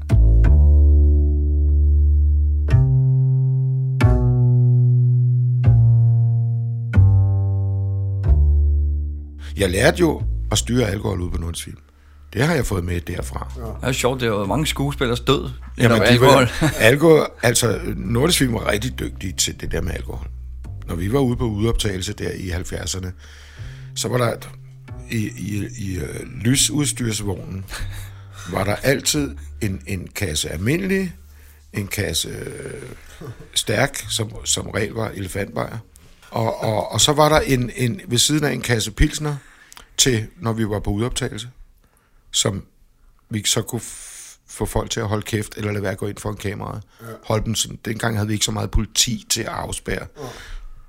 [9.58, 11.78] Jeg lærte jo at styre alkohol ud på Nordisk Film.
[12.34, 13.54] Det har jeg fået med derfra.
[13.58, 13.62] Ja.
[13.62, 15.50] Det er jo sjovt, det er jo mange skuespillers død.
[15.78, 16.50] Jamen, de alkohol.
[16.62, 20.28] Var, alkohol, altså Nordisk Film var rigtig dygtige til det der med alkohol.
[20.88, 23.08] Når vi var ude på udoptagelse der i 70'erne,
[23.96, 24.34] så var der
[25.12, 27.66] i, i, i uh, lysudstyrsvognen,
[28.52, 31.14] var der altid en, en kasse almindelig,
[31.74, 32.82] en kasse øh,
[33.54, 35.78] stærk, som, som regel var elefantbajer,
[36.32, 39.36] og, og, og så var der en, en, ved siden af en kasse pilsner
[39.98, 41.48] til, når vi var på udoptagelse,
[42.34, 42.66] som
[43.30, 43.82] vi så kunne
[44.48, 46.80] få folk til at holde kæft, eller lade være at gå ind for en kamera.
[47.02, 47.06] Ja.
[47.24, 47.80] Holde dem sådan.
[47.86, 50.08] Dengang havde vi ikke så meget politi til at afspærre.
[50.18, 50.28] Ja.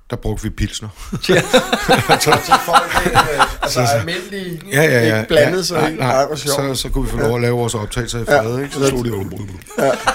[0.09, 0.89] Der brugte vi pilsner.
[1.21, 5.17] Så folk ikke, øh, altså almindelige, ja, ja, ja.
[5.17, 7.75] ikke blandet ja, sig nej, nej, så, så kunne vi få lov at lave vores
[7.75, 8.63] optagelser i fred, Ja.
[8.63, 8.75] ikke?
[8.75, 9.23] Så stod de jo...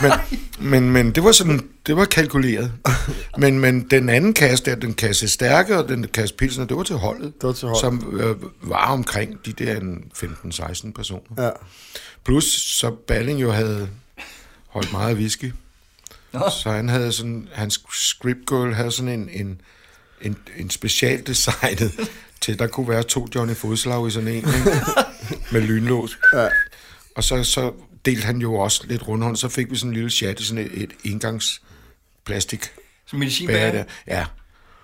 [0.00, 0.12] Men,
[0.58, 2.72] men, men det var sådan, det var kalkuleret.
[3.38, 6.82] Men, men den anden kasse der, den kasse stærke og den kasse pilsner, det var
[6.82, 7.32] til holdet.
[7.40, 7.80] Det var til holdet.
[7.80, 11.44] Som øh, var omkring de der en 15-16 personer.
[11.44, 11.50] Ja.
[12.24, 12.44] Plus
[12.78, 13.88] så Balling jo havde
[14.68, 15.52] holdt meget whisky.
[16.32, 16.42] Nå.
[16.62, 19.60] Så han havde sådan, hans script girl havde sådan en, en,
[20.22, 21.92] en, en specialdesignet
[22.40, 24.48] til, der kunne være to Johnny Fodslag i sådan en, ikke?
[25.52, 26.18] med lynlås.
[26.34, 26.48] Ja.
[27.16, 27.72] Og så, så
[28.04, 30.64] delte han jo også lidt rundhånd, så fik vi sådan en lille chat i sådan
[30.64, 31.62] et, et engangs
[32.24, 32.70] plastik
[33.06, 33.72] Som medicinbærer.
[33.72, 33.84] der.
[34.06, 34.26] Ja,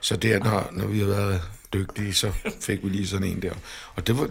[0.01, 3.53] så der, når, når vi havde været dygtige, så fik vi lige sådan en der.
[3.95, 4.29] Og det var,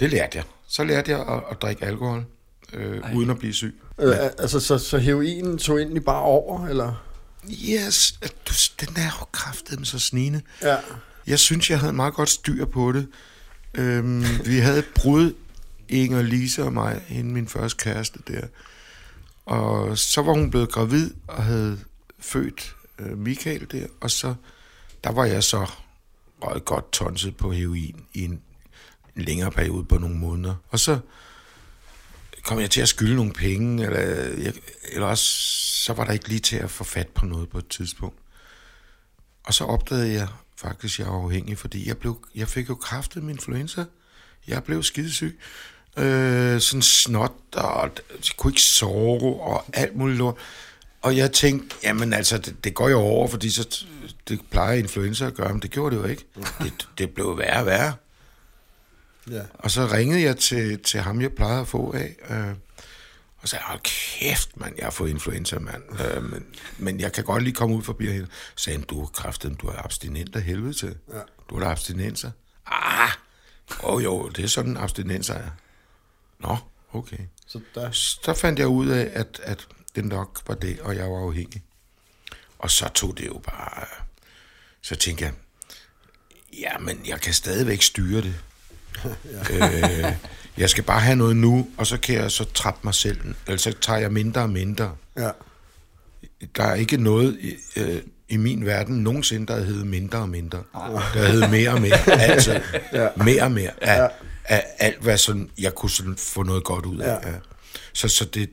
[0.00, 0.44] det lærte jeg.
[0.68, 2.24] så lærte jeg at, at drikke alkohol,
[2.72, 3.12] øh, Ej.
[3.14, 3.80] uden at blive syg.
[4.00, 7.05] Øh, altså, så, så heroinen tog egentlig bare over, eller?
[7.50, 10.42] Yes, du, den er jo kraftet så snigende.
[10.62, 10.76] Ja.
[11.26, 13.08] Jeg synes, jeg havde meget godt styr på det.
[13.74, 15.34] Øhm, vi havde et brud,
[15.88, 18.46] Inger, Lise og mig, hende min første kæreste der.
[19.46, 21.78] Og så var hun blevet gravid og havde
[22.18, 24.34] født øh, Michael der, og så
[25.04, 25.70] der var jeg så
[26.42, 28.40] røget godt tonset på heroin i en,
[29.16, 30.54] en længere periode på nogle måneder.
[30.68, 30.98] Og så
[32.46, 34.00] kom jeg til at skylde nogle penge, eller,
[34.42, 34.52] jeg,
[34.92, 35.24] eller også
[35.84, 38.18] så var der ikke lige til at få fat på noget på et tidspunkt.
[39.44, 42.74] Og så opdagede jeg faktisk, at jeg var afhængig, fordi jeg, blev, jeg fik jo
[42.74, 43.84] kraftet min influenza.
[44.48, 45.38] Jeg blev skidesyg.
[45.96, 50.34] Øh, sådan snot, og jeg kunne ikke sove, og alt muligt lort.
[51.02, 53.84] Og jeg tænkte, jamen altså, det, det går jo over, fordi så,
[54.28, 56.24] det plejer influenza at gøre, men det gjorde det jo ikke.
[56.62, 57.92] Det, det blev værre og værre.
[59.30, 59.42] Ja.
[59.54, 62.54] Og så ringede jeg til, til ham, jeg plejede at få af, øh,
[63.38, 66.00] og sagde, hold kæft, mand, jeg har fået influenza, mand.
[66.00, 66.46] Øh, men,
[66.78, 68.26] men jeg kan godt lige komme ud forbi hende.
[68.56, 70.96] Så sagde han, du er kraften, du er abstinent af helvede til.
[71.12, 71.20] Ja.
[71.50, 72.30] Du er da abstinenser.
[72.66, 73.10] Ah,
[73.82, 75.50] oh, jo, det er sådan, abstinenser er.
[76.38, 76.56] Nå,
[76.92, 77.18] okay.
[77.46, 81.10] Så der, Så fandt jeg ud af, at, at det nok var det, og jeg
[81.10, 81.62] var afhængig.
[82.58, 83.86] Og så tog det jo bare...
[84.82, 85.32] Så tænkte jeg,
[86.58, 88.34] ja, men jeg kan stadigvæk styre det.
[89.50, 90.12] Øh,
[90.58, 93.20] jeg skal bare have noget nu, og så kan jeg så trappe mig selv.
[93.46, 94.96] Ellers så tager jeg mindre og mindre.
[95.18, 95.30] ja.
[96.56, 100.62] Der er ikke noget i, øh, i min verden nogensinde, der hedder mindre og mindre.
[101.14, 102.10] Der hedder mere og mere.
[102.32, 103.08] Altså, Ja.
[103.16, 104.08] mere og mere af, Ja.
[104.44, 107.08] af alt, hvad sådan, jeg kunne sådan få noget godt ud af.
[107.08, 107.30] Ja.
[107.30, 107.36] Ja.
[107.92, 108.50] Så, så det,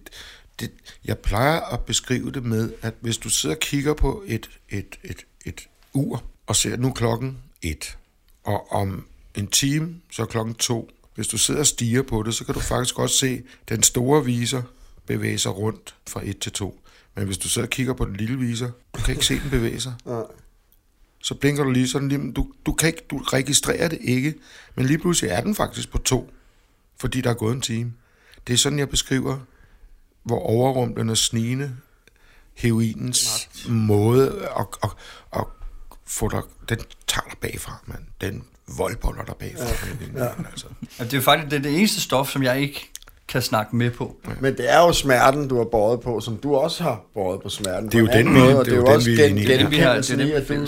[0.60, 0.72] det,
[1.06, 4.96] jeg plejer at beskrive det med, at hvis du sidder og kigger på et, et,
[5.04, 7.98] et, et ur, og ser, nu klokken et,
[8.44, 10.90] og om en time, så klokken to.
[11.16, 14.26] Hvis du sidder og stiger på det, så kan du faktisk godt se den store
[14.26, 14.62] viser
[15.06, 16.80] bevæge sig rundt fra 1 til 2.
[17.16, 19.50] Men hvis du sidder og kigger på den lille viser, du kan ikke se den
[19.50, 19.94] bevæge sig.
[20.06, 20.24] Nej.
[21.20, 24.34] Så blinker du lige sådan lige, du, du, kan ikke, du registrerer det ikke,
[24.76, 26.34] men lige pludselig er den faktisk på to,
[26.98, 27.94] fordi der er gået en time.
[28.48, 29.40] Det er sådan, jeg beskriver,
[30.24, 31.76] hvor overrumplende og snigende
[32.54, 34.90] heroinens måde at, at,
[35.34, 35.46] at
[36.06, 38.04] få dig, den tager dig bagfra, mand.
[38.22, 38.44] Den
[38.78, 39.66] voldboller dig bagfra.
[40.16, 40.24] Ja.
[40.24, 40.30] Ja.
[40.52, 40.66] Altså.
[40.82, 42.90] Altså, det er jo faktisk det, er det eneste stof, som jeg ikke
[43.28, 44.16] kan snakke med på.
[44.40, 47.50] Men det er jo smerten, du har båret på, som du også har båret på
[47.50, 47.86] smerten.
[47.86, 48.96] Det er jo en den, anden vi- måde, og det det er jo jo den,
[48.96, 49.76] også vi har- det er vi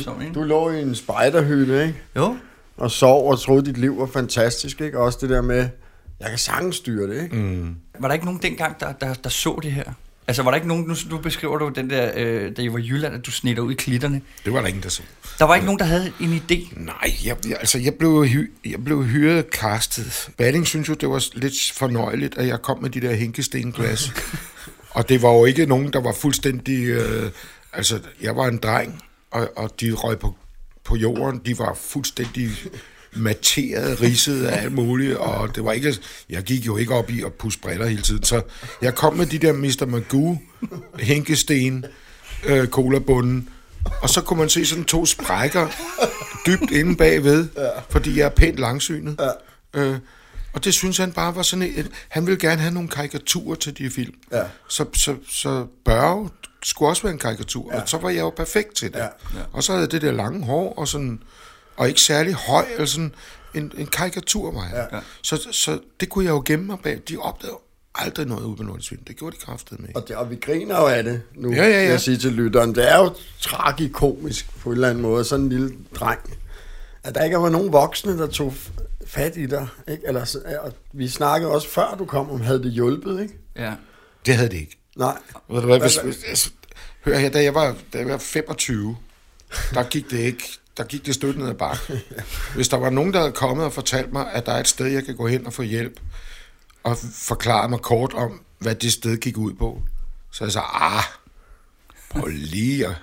[0.07, 0.33] er om, ikke?
[0.33, 1.95] du lå i en spejderhytte, ikke?
[2.15, 2.35] Jo,
[2.77, 4.99] Og sov og troede, dit liv var fantastisk, ikke?
[4.99, 5.67] Også det der med,
[6.19, 7.35] jeg kan sagtens styre det, ikke?
[7.35, 7.75] Mm.
[7.99, 9.83] var der ikke nogen dengang, der, der, der så det her?
[10.27, 12.77] Altså, var der ikke nogen, nu, nu beskriver du den der, øh, da I var
[12.77, 14.21] i Jylland, at du snitter ud i klitterne.
[14.45, 15.01] Det var der ingen, der så.
[15.39, 16.83] Der var ikke nogen, der havde en idé.
[16.83, 20.29] Nej, jeg, jeg, altså jeg blev, hy, jeg blev hyret castet.
[20.37, 24.11] Balling synes jo, det var lidt fornøjeligt, at jeg kom med de der hinkestenglas.
[24.95, 26.85] og det var jo ikke nogen, der var fuldstændig...
[26.85, 27.31] Øh,
[27.73, 30.35] altså, jeg var en dreng, og, og de røg på,
[30.83, 31.41] på jorden.
[31.45, 32.51] De var fuldstændig
[33.15, 35.97] materet, ridset af alt muligt, og det var ikke...
[36.29, 38.41] Jeg gik jo ikke op i at pusse briller hele tiden, så
[38.81, 39.85] jeg kom med de der Mr.
[39.85, 40.37] Magoo,
[40.99, 41.85] hænkesten,
[42.45, 43.49] øh, colabunden,
[44.01, 45.67] og så kunne man se sådan to sprækker
[46.45, 47.69] dybt inde bagved, ja.
[47.89, 49.19] fordi jeg er pænt langsynet.
[49.19, 49.81] Ja.
[49.81, 49.97] Øh,
[50.53, 53.77] og det synes han bare var sådan et, Han ville gerne have nogle karikaturer til
[53.77, 54.13] de film.
[54.31, 54.43] Ja.
[54.69, 56.29] Så, så, så Børge
[56.63, 57.81] skulle også være en karikatur, ja.
[57.81, 58.99] og så var jeg jo perfekt til det.
[58.99, 59.03] Ja.
[59.03, 59.43] Ja.
[59.53, 61.23] Og så havde jeg det der lange hår, og, sådan,
[61.77, 63.13] og ikke særlig høj, eller sådan
[63.53, 64.87] en, en karikatur var jeg.
[64.91, 64.99] Ja.
[65.21, 67.01] Så, så det kunne jeg jo gemme mig bag.
[67.09, 67.57] De opdagede
[67.95, 68.99] aldrig noget ude på Nordsvin.
[69.07, 69.89] Det gjorde de kraftede med.
[69.95, 71.89] Og, det, og vi griner jo af det nu, Ja, ja, ja.
[71.89, 72.75] jeg sige til lytteren.
[72.75, 76.19] Det er jo tragikomisk på en eller anden måde, sådan en lille dreng.
[77.03, 78.53] At der ikke var nogen voksne, der tog
[79.07, 79.67] fat i dig.
[79.87, 80.03] Ikke?
[80.07, 83.33] Eller, og vi snakkede også før du kom, om havde det hjulpet, ikke?
[83.55, 83.73] Ja.
[84.25, 84.77] Det havde det ikke.
[84.95, 85.17] Nej.
[85.49, 86.49] Ved du hvad, hvis, hvis, altså,
[87.05, 88.97] hør her, da jeg, var, da jeg var 25,
[89.73, 91.97] der gik det ikke, der gik det stødt ned ad bakken.
[92.55, 94.85] Hvis der var nogen, der havde kommet og fortalt mig, at der er et sted,
[94.87, 95.99] jeg kan gå hen og få hjælp,
[96.83, 99.81] og forklare mig kort om, hvad det sted gik ud på,
[100.31, 101.03] så jeg sagde, ah,
[102.09, 102.95] prøv lige at,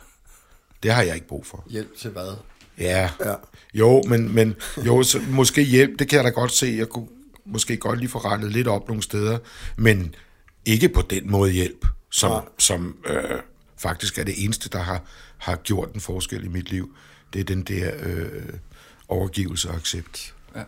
[0.82, 1.64] det har jeg ikke brug for.
[1.70, 2.36] Hjælp til hvad?
[2.78, 3.34] Ja, Ja.
[3.74, 4.54] jo, men, men
[4.86, 6.74] jo, så, måske hjælp, det kan jeg da godt se.
[6.78, 7.06] Jeg kunne
[7.44, 9.38] måske godt lige få rettet lidt op nogle steder,
[9.76, 10.14] men
[10.64, 12.40] ikke på den måde hjælp, som, Nej.
[12.58, 13.38] som øh,
[13.78, 15.00] faktisk er det eneste, der har,
[15.38, 16.94] har gjort en forskel i mit liv.
[17.32, 18.26] Det er den der øh,
[19.08, 20.34] overgivelse og accept.
[20.56, 20.62] ja.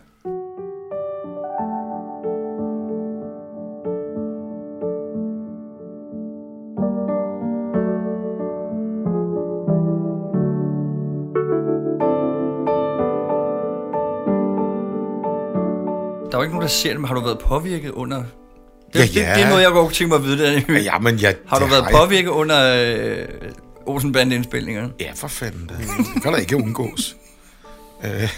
[16.31, 18.17] Der er jo ikke nogen, der ser det, men har du været påvirket under...
[18.17, 18.25] Det,
[18.95, 19.33] Ja, det, ja.
[19.35, 20.55] det er noget, jeg godt kunne tænke mig at vide.
[20.55, 20.85] Det.
[20.85, 21.91] Ja, men jeg, Har du det været jeg.
[21.93, 23.25] påvirket under øh,
[23.87, 24.89] Olsenbande-indspilningerne?
[24.99, 25.73] Ja, for fanden da.
[25.73, 27.15] Det kan der ikke undgås.
[28.03, 28.29] Øh,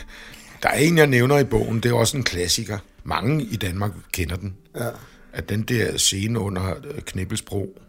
[0.63, 2.77] der er en, jeg nævner i bogen, det er også en klassiker.
[3.03, 4.55] Mange i Danmark kender den.
[4.75, 4.89] Ja.
[5.33, 7.79] At den der scene under øh, Knibbelsbro,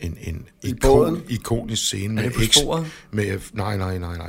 [0.00, 1.22] en, en I ikon, båden?
[1.28, 2.86] ikonisk scene Er det med, på sporet?
[3.10, 4.28] med nej, nej, nej, nej.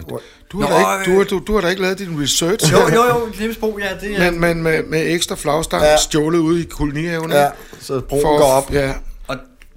[0.51, 1.29] Du har, Nå, da ikke, du, har, øh.
[1.29, 2.71] du, du har da ikke lavet din research.
[2.71, 4.31] Jo, jo, jo, Knipsbro, ja, det er...
[4.31, 5.97] Men, men med, med ekstra flagstang ja.
[5.97, 7.31] Stjålet ude i kolonihaven.
[7.31, 7.47] ja,
[7.79, 8.73] så broen går op.
[8.73, 8.93] Ja,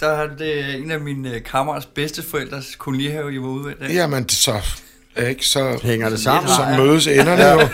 [0.01, 3.89] der er det en af mine øh, kammerats bedsteforældres kolonihave, I var ude ved.
[3.91, 4.61] jamen så,
[5.29, 6.49] ikke, så, Hænger det sammen?
[6.53, 6.77] så Ja.
[6.77, 7.69] mødes enderne jo.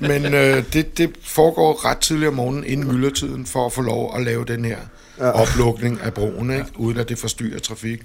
[0.00, 4.16] Men øh, det, det foregår ret tidligt om morgenen inden myldretiden, for at få lov
[4.16, 4.78] at lave den her
[5.18, 5.30] ja.
[5.30, 6.66] oplukning af broen, ikke?
[6.76, 8.02] uden at det forstyrrer trafik.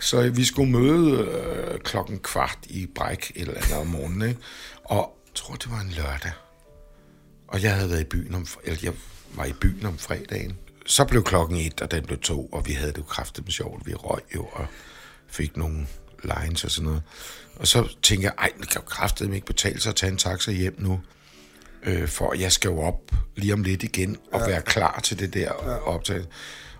[0.00, 4.40] Så vi skulle møde øh, klokken kvart i Bræk et eller andet om morgenen, ikke?
[4.84, 6.32] og jeg tror, det var en lørdag.
[7.48, 8.92] Og jeg havde været i byen om, eller jeg
[9.34, 10.52] var i byen om fredagen.
[10.86, 13.52] Så blev klokken et, og den blev to, og vi havde det jo kraftigt med
[13.52, 13.86] sjovt.
[13.86, 14.66] Vi røg jo og
[15.28, 15.86] fik nogle
[16.24, 17.02] lines og sådan noget.
[17.56, 20.18] Og så tænkte jeg, ej, det kan jo kraftigt ikke betale sig at tage en
[20.18, 21.00] taxa hjem nu.
[21.82, 24.46] Øh, for jeg skal jo op lige om lidt igen og ja.
[24.46, 25.76] være klar til det der ja.
[25.76, 26.24] optag.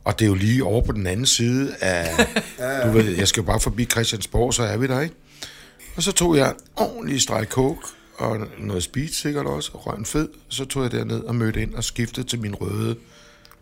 [0.04, 2.26] Og det er jo lige over på den anden side af...
[2.58, 2.86] ja.
[2.86, 5.14] Du ved, jeg skal jo bare forbi Christiansborg, så er vi der, ikke?
[5.96, 7.86] Og så tog jeg en ordentlig streg coke
[8.16, 10.28] og noget speed sikkert også, og røg en fed.
[10.48, 12.96] Så tog jeg derned og mødte ind og skiftede til min røde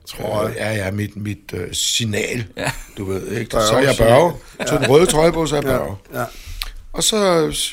[0.06, 0.50] trøje.
[0.50, 2.72] Øh, ja, ja, mit, mit uh, signal, ja.
[2.98, 3.50] du ved, ikke?
[3.50, 4.32] Børge så er jeg børge.
[4.60, 4.64] Ja.
[4.64, 5.96] Tog den røde trøje på, så er jeg børge.
[6.14, 6.24] Ja.
[6.92, 7.16] Og så,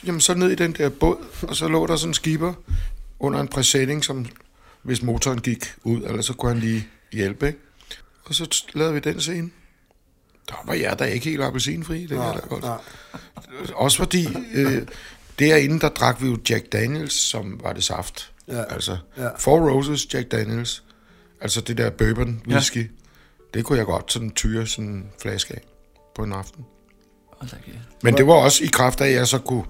[0.05, 2.53] jamen, så ned i den der båd, og så lå der sådan en skipper
[3.19, 4.25] under en præsending, som
[4.83, 7.59] hvis motoren gik ud, eller så kunne han lige hjælpe, ikke?
[8.25, 9.49] Og så lavede vi den scene.
[10.49, 12.63] Der var jeg da ikke helt appelsinfri, det kan jeg godt.
[12.63, 12.77] nej.
[13.73, 14.81] Også fordi, øh,
[15.39, 18.31] derinde, der drak vi jo Jack Daniels, som var det saft.
[18.47, 18.63] Ja.
[18.73, 19.27] Altså, Ja.
[19.39, 20.83] Four Roses Jack Daniels.
[21.41, 22.77] Altså det der bourbon whisky.
[22.77, 22.87] Ja.
[23.53, 25.61] Det kunne jeg godt sådan tyre sådan en flaske af
[26.15, 26.65] på en aften.
[27.27, 27.77] Hold da kæft.
[28.03, 29.63] Men det var også i kraft af, at jeg så kunne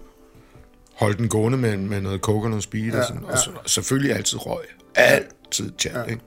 [0.94, 2.92] holde den gående med, med noget coke og noget speed.
[2.92, 3.26] Ja, og, sådan.
[3.26, 4.64] og så, selvfølgelig altid røg.
[4.96, 6.04] Altid chat, ja.
[6.04, 6.22] ikke?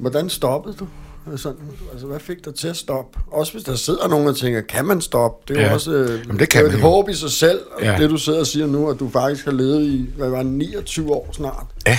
[0.00, 0.88] Hvordan stoppede du?
[1.38, 1.58] Sådan,
[1.92, 3.18] altså, hvad fik dig til at stoppe?
[3.30, 5.44] Også hvis der sidder nogen og tænker, kan man stoppe?
[5.48, 5.74] Det er jo Ja.
[5.74, 6.88] også øh, Jamen, det kan er jo man et jo.
[6.88, 7.92] håb i sig selv, Ja.
[7.92, 7.98] ja.
[7.98, 10.52] det du sidder og siger nu, at du faktisk har levet i, hvad var det,
[10.52, 11.98] 29 år snart, Ja.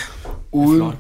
[0.51, 0.95] uden Flot.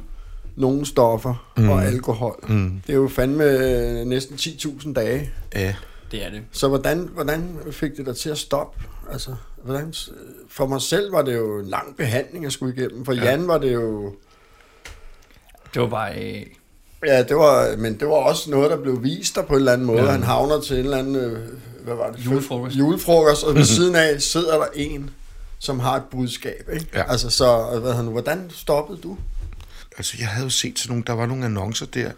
[0.55, 1.69] nogen stoffer mm.
[1.69, 2.39] og alkohol.
[2.47, 2.81] Mm.
[2.87, 5.31] Det er jo fandme øh, næsten 10.000 dage.
[5.55, 5.75] Ja.
[6.11, 6.41] Det er det.
[6.51, 8.83] Så hvordan, hvordan fik det dig til at stoppe?
[9.11, 9.93] Altså, hvordan,
[10.49, 13.05] for mig selv var det jo en lang behandling, jeg skulle igennem.
[13.05, 13.23] For ja.
[13.23, 14.13] Jan var det jo...
[15.73, 16.23] Det var bare...
[16.35, 16.45] Øh,
[17.05, 19.73] Ja, det var, men det var også noget, der blev vist der på en eller
[19.73, 20.03] anden måde.
[20.03, 20.11] Ja.
[20.11, 21.39] Han havner til en eller anden, øh,
[21.83, 22.25] hvad var det?
[22.25, 22.75] Julefrokost.
[22.75, 25.09] Julefrokost, og ved siden af sidder der en,
[25.59, 26.87] som har et budskab, ikke?
[26.93, 27.11] Ja.
[27.11, 29.17] Altså, så, hvad nu, hvordan stoppede du?
[29.97, 32.11] Altså, jeg havde jo set sådan nogle, der var nogle annoncer der,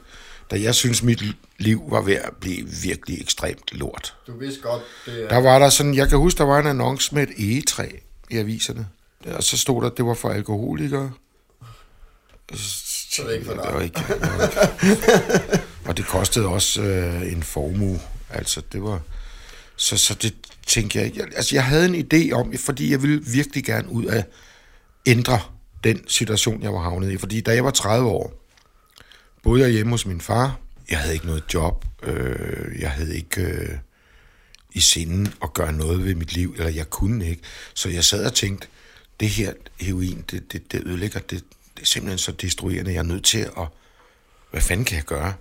[0.52, 1.24] da jeg synes mit
[1.60, 4.15] liv var ved at blive virkelig ekstremt lort.
[4.28, 5.30] Du vidste godt, det er...
[5.30, 7.89] Der var der sådan, jeg kan huske, der var en annonce med et egetræ
[8.30, 8.88] i aviserne.
[9.26, 11.12] Og så stod der, at det var for alkoholikere.
[13.15, 13.73] Så det er ikke for Det dig.
[13.73, 14.43] var ikke, det var
[14.89, 15.63] ikke.
[15.88, 17.99] og det kostede også øh, en formue.
[18.30, 19.02] Altså, det var...
[19.76, 20.34] Så, så det
[20.67, 21.23] tænkte jeg ikke.
[21.36, 24.26] Altså, jeg havde en idé om, fordi jeg ville virkelig gerne ud af
[25.06, 25.39] ændre
[25.84, 27.17] den situation, jeg var havnet i.
[27.17, 28.34] Fordi da jeg var 30 år,
[29.43, 30.60] boede jeg hjemme hos min far.
[30.89, 31.86] Jeg havde ikke noget job.
[32.04, 33.69] Øh, jeg havde ikke øh,
[34.73, 37.41] i sinden at gøre noget ved mit liv, eller jeg kunne ikke.
[37.73, 38.67] Så jeg sad og tænkte,
[39.19, 41.43] det her heroin, det, det, det ødelægger, det
[41.84, 42.91] er simpelthen så destruerende.
[42.91, 43.67] Jeg er nødt til at,
[44.52, 45.34] hvad fanden kan jeg gøre?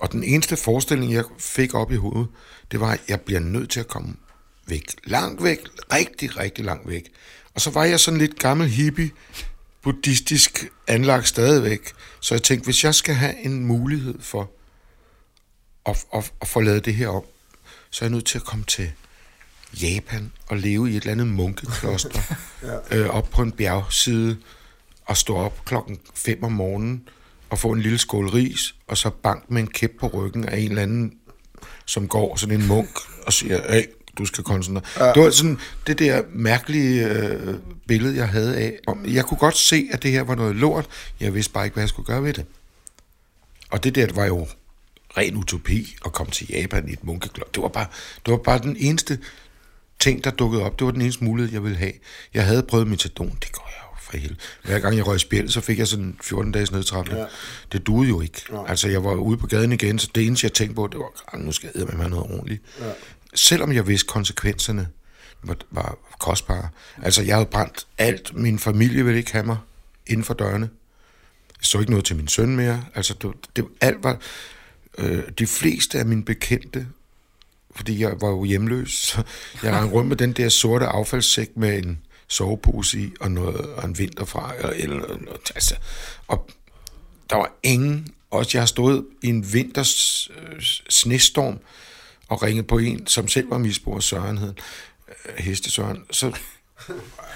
[0.00, 2.28] Og den eneste forestilling, jeg fik op i hovedet,
[2.70, 4.16] det var, at jeg bliver nødt til at komme
[4.66, 4.84] væk.
[5.04, 5.58] Langt væk,
[5.92, 7.12] rigtig, rigtig langt væk.
[7.54, 9.10] Og så var jeg sådan lidt gammel hippie,
[9.82, 11.92] buddhistisk anlagt stadigvæk.
[12.20, 14.50] Så jeg tænkte, hvis jeg skal have en mulighed for
[15.86, 17.24] at, at, at få lavet det her om,
[17.90, 18.92] så er jeg nødt til at komme til
[19.82, 22.20] Japan og leve i et eller andet munkekloster
[22.90, 22.98] ja.
[22.98, 24.36] øh, op på en bjergside
[25.06, 27.08] og stå op klokken 5 om morgenen
[27.50, 30.58] og få en lille skål ris, og så bank med en kæp på ryggen af
[30.58, 31.14] en eller anden,
[31.86, 33.84] som går sådan en munk og siger, hey,
[34.18, 35.06] du skal koncentrere.
[35.06, 35.12] Ja.
[35.12, 37.54] Det var sådan det der mærkelige øh,
[37.88, 38.78] billede, jeg havde af.
[39.04, 40.86] Jeg kunne godt se, at det her var noget lort.
[41.20, 42.44] Jeg vidste bare ikke, hvad jeg skulle gøre ved det.
[43.70, 44.46] Og det der var jo
[45.16, 47.54] ren utopi at komme til Japan i et munkeklok.
[47.54, 47.86] Det var bare,
[48.26, 49.18] det var bare den eneste
[50.00, 50.78] ting, der dukkede op.
[50.78, 51.92] Det var den eneste mulighed, jeg ville have.
[52.34, 53.38] Jeg havde prøvet metadon.
[53.42, 54.40] Det går jeg jo for helvede.
[54.64, 57.18] Hver gang jeg røg spjæld, så fik jeg sådan 14 dages nedtrapning.
[57.18, 57.26] Ja.
[57.72, 58.42] Det duede jo ikke.
[58.52, 58.66] Ja.
[58.68, 61.10] Altså, jeg var ude på gaden igen, så det eneste, jeg tænkte på, det var,
[61.32, 62.62] "Ah, nu skal jeg med mig noget ordentligt.
[62.80, 62.84] Ja.
[63.34, 64.88] Selvom jeg vidste konsekvenserne
[65.42, 66.68] var, var kostbare.
[67.02, 68.36] Altså, jeg havde brændt alt.
[68.36, 69.56] Min familie ville ikke have mig
[70.06, 70.70] inden for dørene.
[71.60, 72.84] Jeg så ikke noget til min søn mere.
[72.94, 74.18] Altså, det, det alt var...
[74.98, 76.86] Øh, de fleste af mine bekendte,
[77.74, 79.22] fordi jeg var jo hjemløs, så
[79.62, 83.84] jeg rendte rundt med den der sorte affaldssæk med en sovepose i, og, noget, og
[83.84, 85.52] en vinterfra, eller, eller noget.
[85.54, 85.74] Altså,
[86.28, 86.50] og
[87.30, 91.58] der var ingen, også jeg har stået i en vinters øh, snestorm,
[92.28, 94.54] og ringet på en, som selv var misbruger, Søren hed,
[95.08, 96.04] øh, Hestesøren.
[96.10, 96.38] Så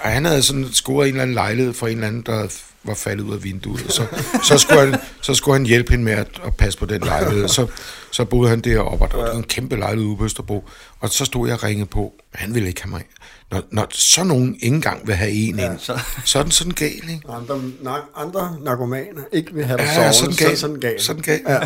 [0.01, 2.49] og han havde sådan scoret en eller anden lejlighed for en eller anden, der
[2.85, 3.85] var faldet ud af vinduet.
[3.87, 4.07] Og så,
[4.45, 7.49] så, skulle han, så skulle han hjælpe hende med at, at passe på den lejlighed.
[7.49, 7.67] Så,
[8.11, 10.65] så boede han deroppe, og der var en kæmpe lejlighed ude på Østerbro.
[11.01, 12.01] Og så stod jeg og ringede på,
[12.33, 13.03] men han ville ikke have mig.
[13.51, 16.53] Når, når så nogen ikke engang vil have en ja, ind, så- så er den
[16.53, 17.21] sådan gal, ikke?
[17.29, 20.59] Andre, na- andre narkomaner ikke vil have dig Ja, sovende, sådan så gal.
[20.59, 21.01] sådan gal.
[21.03, 21.41] Sådan gal.
[21.49, 21.59] Ja.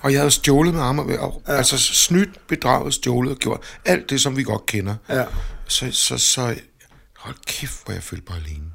[0.00, 1.52] Og jeg havde stjålet med armer, og, ja.
[1.52, 4.94] altså snydt, bedraget, stjålet og gjort alt det, som vi godt kender.
[5.08, 5.22] Ja.
[5.68, 6.54] Så, så, så
[7.22, 8.72] hold kæft, hvor jeg følte mig alene.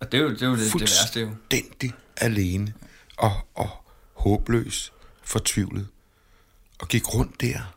[0.00, 1.26] Og det er jo det, er jo det, det værste jo.
[1.28, 2.72] fuldstændig alene
[3.16, 3.70] og, og
[4.14, 4.92] håbløs,
[5.24, 5.88] fortvivlet.
[6.78, 7.74] Og gik rundt der.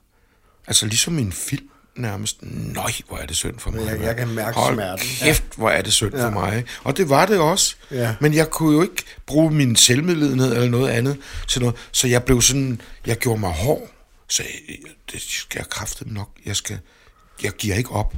[0.67, 2.37] Altså ligesom i en film nærmest.
[2.41, 3.85] Nøj, hvor er det synd for mig.
[3.85, 5.05] jeg- jeg kan mærke Hold smerten.
[5.07, 6.25] kæft, hvor er det synd ja.
[6.25, 6.65] for mig.
[6.83, 7.75] Og det var det også.
[7.91, 8.15] Ja.
[8.21, 11.75] Men jeg kunne jo ikke bruge min selvmedlidenhed eller noget andet til noget.
[11.91, 13.87] Så jeg blev sådan, jeg gjorde mig hård.
[14.29, 14.77] Så jeg,
[15.11, 16.29] det skal jeg kraftedeme nok.
[16.45, 16.79] Jeg skal,
[17.43, 18.13] jeg giver ikke op.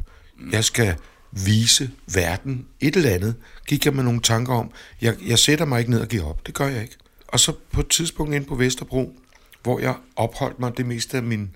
[0.51, 0.95] Jeg skal
[1.35, 3.35] vise verden et eller andet.
[3.67, 4.71] Gik jeg med nogle tanker om.
[5.01, 6.47] Jeg, jeg sætter mig ikke ned og giver op.
[6.47, 6.95] Det gør jeg ikke.
[7.27, 9.15] Og så på et tidspunkt ind på Vesterbro,
[9.63, 11.55] hvor jeg opholdt mig det meste af min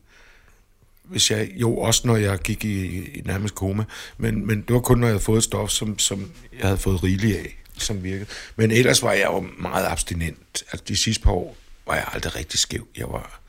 [1.10, 3.84] hvis jeg, jo også når jeg gik i, i nærmest koma,
[4.18, 7.04] men, men det var kun, når jeg havde fået stof, som, som jeg havde fået
[7.04, 8.26] rigeligt af, som virkede.
[8.56, 10.64] Men ellers var jeg jo meget abstinent.
[10.72, 12.88] Altså de sidste par år var jeg aldrig rigtig skæv.
[12.98, 13.42] Jeg var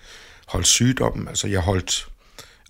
[0.47, 2.09] holdt sygdommen, altså jeg holdt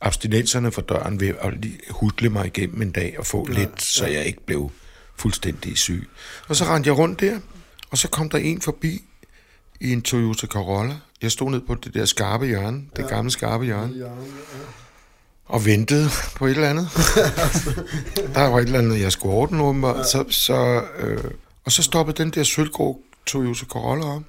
[0.00, 1.54] abstinenserne for døren ved at
[1.90, 4.70] hudle mig igennem en dag og få ja, lidt, så jeg ikke blev
[5.16, 6.08] fuldstændig syg.
[6.48, 7.40] Og så rendte jeg rundt der,
[7.90, 9.04] og så kom der en forbi
[9.80, 10.96] i en Toyota Corolla.
[11.22, 13.92] Jeg stod ned på det der skarpe hjørne, det gamle skarpe hjørne
[15.50, 16.88] og ventede på et eller andet.
[18.34, 20.08] der var et eller andet, jeg skulle ordne åbenbart.
[20.08, 21.24] Så, så, øh,
[21.64, 24.24] og så stoppede den der sølvgrå Toyota Corolla om.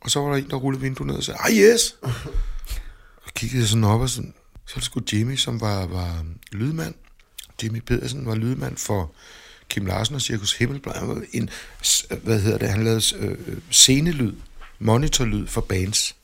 [0.00, 1.96] Og så var der en, der rullede vinduet ned og sagde, ah yes!
[3.26, 4.34] Og kiggede sådan op, og sådan,
[4.70, 6.94] så var det sgu Jimmy, som var, var lydmand.
[7.62, 9.12] Jimmy Pedersen var lydmand for
[9.68, 10.94] Kim Larsen og Cirkus Himmelblad.
[10.94, 11.50] Han var en,
[12.22, 14.32] hvad hedder det, han lavede øh, øh, scenelyd,
[14.78, 16.16] monitorlyd for bands.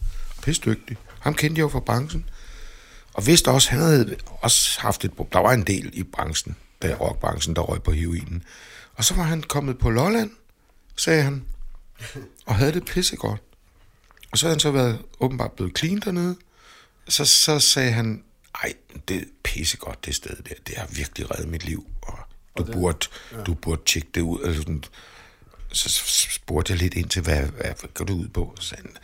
[0.42, 0.96] Pisse dygtig.
[1.20, 2.28] Ham kendte jeg jo fra branchen.
[3.12, 6.96] Og vidste også, han havde også haft et Der var en del i branchen, der
[6.96, 8.42] rockbranchen, der røg på heroinen.
[8.94, 10.30] Og så var han kommet på Lolland,
[10.96, 11.44] sagde han,
[12.46, 13.42] og havde det pissegodt.
[14.30, 16.36] Og så havde han så været åbenbart blevet clean dernede.
[17.08, 18.22] Så, så sagde han,
[18.62, 18.74] ej,
[19.08, 20.54] det er pissegodt det sted der.
[20.66, 21.86] Det har virkelig reddet mit liv.
[22.02, 22.18] Og
[22.58, 23.42] du, og det, burde, ja.
[23.42, 24.40] du burde tjekke det ud.
[24.40, 24.84] Eller sådan.
[25.72, 25.88] Så
[26.30, 28.56] spurgte jeg lidt ind til, hvad, hvad, hvad går du ud på?
[28.60, 28.96] Så sagde han,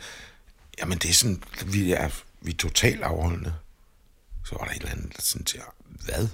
[0.79, 2.09] jamen det er sådan, vi er,
[2.41, 3.53] vi er totalt afholdende.
[4.45, 6.27] Så var der et eller andet, der sådan til, hvad?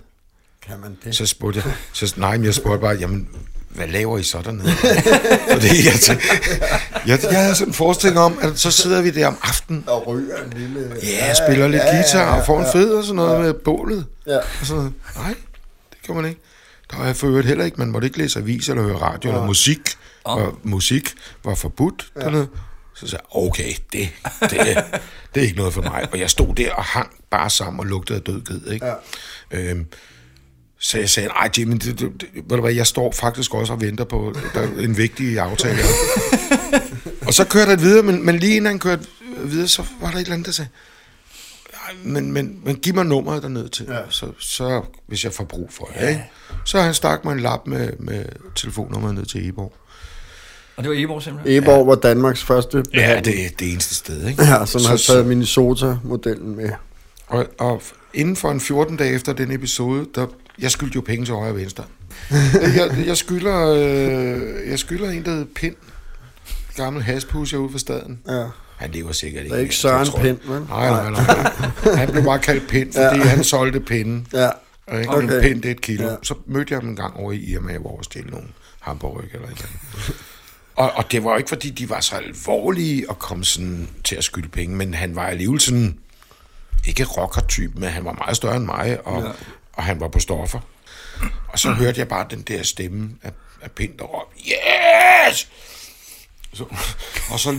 [0.62, 1.16] Kan man det?
[1.16, 4.72] Så spurgte jeg, så, nej, men jeg spurgte bare, jamen, hvad laver I så dernede?
[5.54, 6.28] Fordi jeg, tænkte,
[7.06, 10.08] jeg, jeg havde sådan en forestilling om, at så sidder vi der om aftenen, Og
[10.08, 10.96] ryger en lille...
[11.04, 14.06] ja, jeg spiller lidt guitar og får en fed og sådan noget med bålet.
[14.28, 14.38] Ja.
[14.38, 14.94] Og sådan noget.
[15.16, 15.34] Nej,
[15.92, 16.42] det kan man ikke.
[16.92, 19.30] Der var jeg for øvrigt heller ikke, man måtte ikke læse avis eller høre radio
[19.30, 19.80] eller musik.
[20.24, 22.48] Og musik var forbudt dernede.
[22.96, 24.10] Så sagde jeg, okay, det,
[24.42, 24.60] det,
[25.36, 26.08] det er ikke noget for mig.
[26.12, 28.86] Og jeg stod der og hang bare sammen og lugtede af død ged, ikke?
[28.86, 28.94] Ja.
[29.52, 29.86] Øhm,
[30.80, 33.74] så jeg sagde, nej Jimmy, det, det, det, ved du hvad, jeg står faktisk også
[33.74, 35.78] og venter på der er en vigtig aftale.
[37.28, 39.06] og så kørte han videre, men, men lige inden han kørte
[39.44, 40.70] videre, så var der et eller andet, der sagde,
[41.74, 43.98] "Ej, men, men, men giv mig nummeret derned til, ja.
[44.10, 46.02] så, så, hvis jeg får brug for det.
[46.02, 46.10] Ja.
[46.10, 46.24] Ikke?
[46.66, 49.74] Så har han stak mig en lap med, med telefonnummeret ned til Eborg.
[50.76, 51.64] Og det var Eborg simpelthen?
[51.64, 53.26] Eborg var Danmarks første Ja, behandling.
[53.38, 54.44] det er det eneste sted, ikke?
[54.44, 56.70] Ja, som har taget Minnesota-modellen med.
[57.28, 57.82] Og, og
[58.14, 60.28] inden for en 14 dage efter den episode, der,
[60.62, 61.84] jeg skyldte jo penge til højre og venstre.
[62.78, 65.76] jeg, jeg, skylder, øh, jeg skylder en, der hedder Pind.
[66.76, 68.20] Gammel haspusher ude for staden.
[68.28, 68.46] Ja.
[68.78, 69.54] Han lever sikkert ikke.
[69.54, 70.22] Det er ikke Søren jeg.
[70.22, 70.62] Pind, vel?
[70.70, 71.96] Nej, nej, nej.
[71.96, 73.28] Han blev bare kaldt Pind, fordi ja.
[73.28, 74.28] han solgte pinden.
[74.34, 74.50] Ja.
[74.98, 75.10] Ikke?
[75.10, 75.36] Okay.
[75.36, 76.08] En pind, det er et kilo.
[76.08, 76.16] Ja.
[76.24, 78.48] Så mødte jeg dem en gang over i Irma, hvor jeg stille nogle
[78.80, 79.70] hamburg eller et.
[80.76, 84.24] Og, og det var ikke, fordi de var så alvorlige og kom sådan til at
[84.24, 85.98] skylde penge, men han var alligevel sådan,
[86.88, 89.30] ikke rocker-type, men han var meget større end mig, og, ja
[89.80, 90.60] og han var på stoffer.
[91.48, 95.50] Og så hørte jeg bare den der stemme af af pind der råb, yes!
[96.54, 96.66] Så,
[97.32, 97.52] og så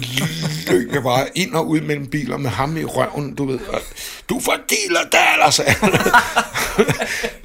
[0.73, 3.61] løb jeg bare ind og ud mellem biler med ham i røven, du ved.
[3.61, 3.81] Og,
[4.29, 5.93] du får dealer daler, sagde han.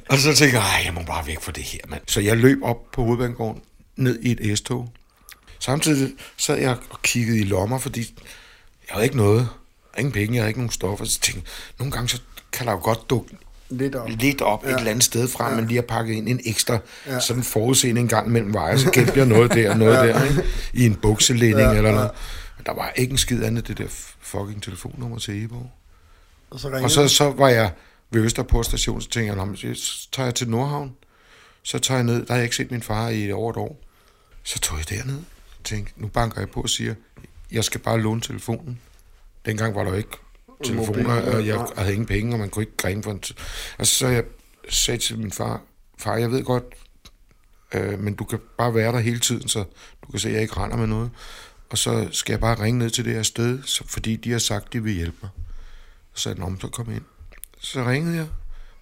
[0.08, 2.02] og så tænkte jeg, jeg må bare væk fra det her, mand.
[2.06, 3.62] Så jeg løb op på hovedbanegården,
[3.96, 4.88] ned i et S-tog.
[5.58, 8.14] Samtidig sad jeg og kiggede i lommer, fordi
[8.88, 9.48] jeg havde ikke noget.
[9.98, 11.04] Ingen penge, jeg havde ikke nogen stoffer.
[11.04, 12.20] Så tænkte nogle gange så
[12.52, 13.36] kan der jo godt dukke
[13.70, 14.08] Lidt op.
[14.08, 14.70] lidt op ja.
[14.70, 15.56] et eller andet sted fra, ja.
[15.56, 17.20] men lige har pakket ind en ekstra ja.
[17.20, 20.06] Sådan forudseende en gang mellem veje, så gemte jeg noget der og noget ja.
[20.06, 20.42] der, ikke?
[20.72, 22.10] i en bukselænding ja, eller noget.
[22.56, 23.86] Men der var ikke en skid andet det der
[24.20, 25.70] fucking telefonnummer til Eborg.
[26.50, 27.70] Og så Og så, så var jeg
[28.10, 30.92] ved Østerport station, så tænkte jeg, "Nå, men så tager jeg til Nordhavn.
[31.62, 33.80] Så tager jeg ned, der har jeg ikke set min far i over et år.
[34.42, 35.18] Så tog jeg derned,
[35.64, 36.94] tænkte, nu banker jeg på og siger,
[37.52, 38.80] jeg skal bare låne telefonen.
[39.46, 40.16] Dengang var der jo ikke
[40.64, 41.66] telefoner, og jeg nej.
[41.76, 43.22] havde ingen penge, og man kunne ikke grine for en...
[43.78, 44.24] Og så jeg
[44.68, 45.60] sagde til min far,
[45.98, 46.64] far, jeg ved godt,
[47.74, 49.64] øh, men du kan bare være der hele tiden, så
[50.04, 51.10] du kan se, at jeg ikke render med noget.
[51.70, 54.38] Og så skal jeg bare ringe ned til det her sted, så, fordi de har
[54.38, 55.30] sagt, de vil hjælpe mig.
[56.14, 57.02] Så sagde han, "Nå, men så kom ind.
[57.60, 58.26] Så ringede jeg,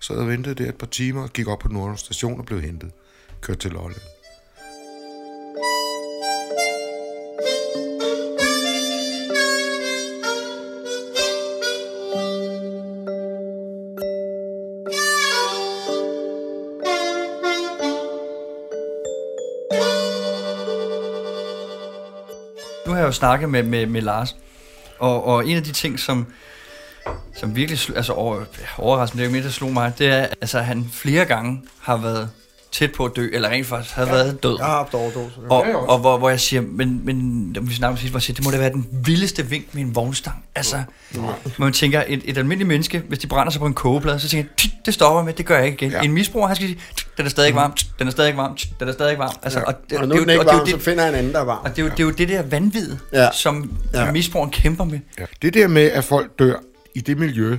[0.01, 2.61] så og ventede der et par timer, og gik op på Nordhavn station og blev
[2.61, 2.91] hentet.
[3.41, 4.14] Kørte til Lolland.
[23.05, 24.37] Jeg jo snakket med, med, med Lars,
[24.99, 26.27] og, og en af de ting, som,
[27.37, 28.45] som virkelig altså over,
[28.79, 31.63] overraskende, det er jo mere, der slog mig, det er, altså, at han flere gange
[31.81, 32.31] har været
[32.75, 34.13] tæt på at dø, eller rent faktisk har ja.
[34.13, 34.57] været død.
[34.59, 35.41] Jeg har haft overdose.
[35.51, 35.79] Og, Ja, jo.
[35.79, 37.17] og hvor, hvor jeg siger, men, men
[37.55, 39.83] når vi snakker sidst, hvor jeg siger, det må da være den vildeste vink med
[39.83, 40.45] en vognstang.
[40.55, 44.21] Altså, hvor man tænker, et, et almindeligt menneske, hvis de brænder sig på en kogeplade,
[44.21, 45.91] så tænker jeg, "Tsk, det stopper med, det gør jeg ikke igen.
[45.93, 45.97] Ja.
[45.99, 46.05] Ja.
[46.05, 48.89] En misbruger, han skal sige, "Tsk, den er stadig varm, den er stadig varm, den
[48.89, 49.35] er stadig varm.
[49.43, 49.65] Altså, Ja.
[49.65, 51.13] og, det, Og nu det, er den jo- ikke og det varm, så finder jeg
[51.13, 51.65] en anden, der er varm.
[51.65, 53.23] og det er, jo, det er jo det der vanvid, Ja.
[53.23, 53.29] ja.
[53.33, 54.05] som Ja.
[54.05, 54.13] ja.
[54.13, 54.99] misbrugeren kæmper med.
[55.19, 55.25] Ja.
[55.43, 56.57] Det der med, at folk dør
[56.95, 57.59] i det miljø,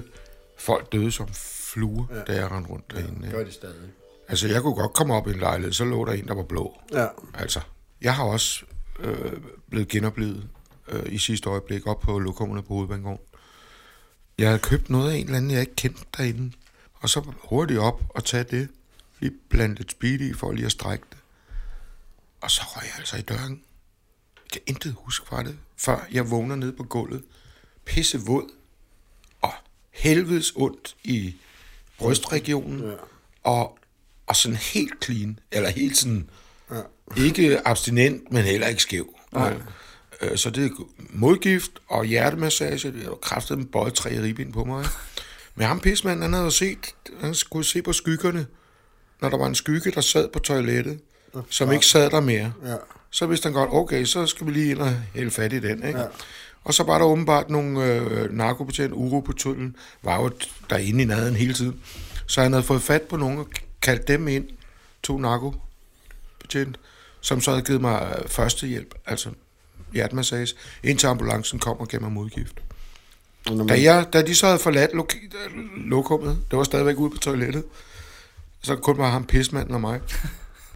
[0.60, 1.28] folk døde som
[1.74, 2.34] fluer, ja.
[2.34, 3.28] da jeg rendte rundt derinde.
[3.32, 3.44] Gør Ja.
[3.46, 3.76] de stadig.
[4.28, 6.44] Altså, jeg kunne godt komme op i en lejlighed, så lå der en, der var
[6.44, 6.82] blå.
[6.94, 7.08] Ja.
[7.34, 7.60] Altså,
[8.02, 8.66] jeg har også
[9.00, 9.34] øh,
[9.70, 10.48] blevet genoplevet
[10.88, 13.20] øh, i sidste øjeblik op på lokummet på Hovedbanegården.
[14.38, 16.52] Jeg havde købt noget af en eller anden, jeg ikke kendte derinde.
[16.94, 18.70] Og så hurtigt op og tage det.
[19.20, 21.18] Lige blande lidt speed i, for lige at strække det.
[22.42, 23.62] Og så røg jeg altså i døren.
[24.36, 27.24] Jeg kan intet huske fra det, før jeg vågner nede på gulvet.
[27.86, 28.50] Pisse våd.
[29.42, 29.54] Og
[29.92, 31.36] helvedes ondt i
[31.98, 32.80] brystregionen.
[32.80, 32.96] Ja.
[33.44, 33.78] Og,
[34.28, 35.40] og sådan helt clean.
[35.52, 36.30] Eller helt sådan...
[36.72, 36.82] Ja.
[37.18, 39.16] Ikke abstinent, men heller ikke skæv.
[39.34, 39.54] Nej.
[40.22, 40.70] Øh, Så det er
[41.10, 42.92] modgift og hjertemassage.
[42.92, 44.86] Det har kraftet med bøjet tre ribben på mig.
[45.56, 46.78] Men ham pismanden, han havde set,
[47.22, 48.46] han skulle se på skyggerne,
[49.22, 51.00] når der var en skygge, der sad på toilettet,
[51.50, 52.54] som ikke sad der mere.
[52.66, 52.76] Ja.
[53.12, 55.88] Så vidste han godt, okay, så skal vi lige ind og hælde fat i den.
[55.88, 56.00] Ikke?
[56.00, 56.06] Ja.
[56.64, 60.32] Og så var der åbenbart nogle øh, narkopatient, uro på tullen, var jo
[60.70, 61.80] derinde i nærheden hele tiden.
[62.28, 63.48] Så han havde fået fat på nogen og
[63.86, 64.46] kaldt dem ind,
[65.04, 66.78] to narkopatient,
[67.22, 69.30] som så havde givet mig øh, førstehjælp, altså
[69.94, 72.62] hjertemassage, indtil ambulancen kom og gav mig modgift.
[73.46, 75.18] Og når Da, man, jeg, da de så havde forladt lok-
[75.90, 77.64] lokummet, det var stadigvæk ude på toilettet,
[78.64, 80.02] så kun var ham pismanden og mig.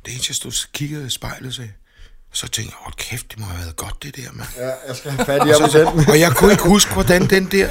[0.06, 1.72] Det eneste, jeg stod og kiggede i spejlet og sagde,
[2.32, 4.50] så tænkte jeg, hold kæft, det må have været godt det der, mand.
[4.58, 5.50] ja, jeg skal have fat i
[5.80, 6.10] den.
[6.10, 7.70] Og jeg kunne ikke huske, hvordan den der,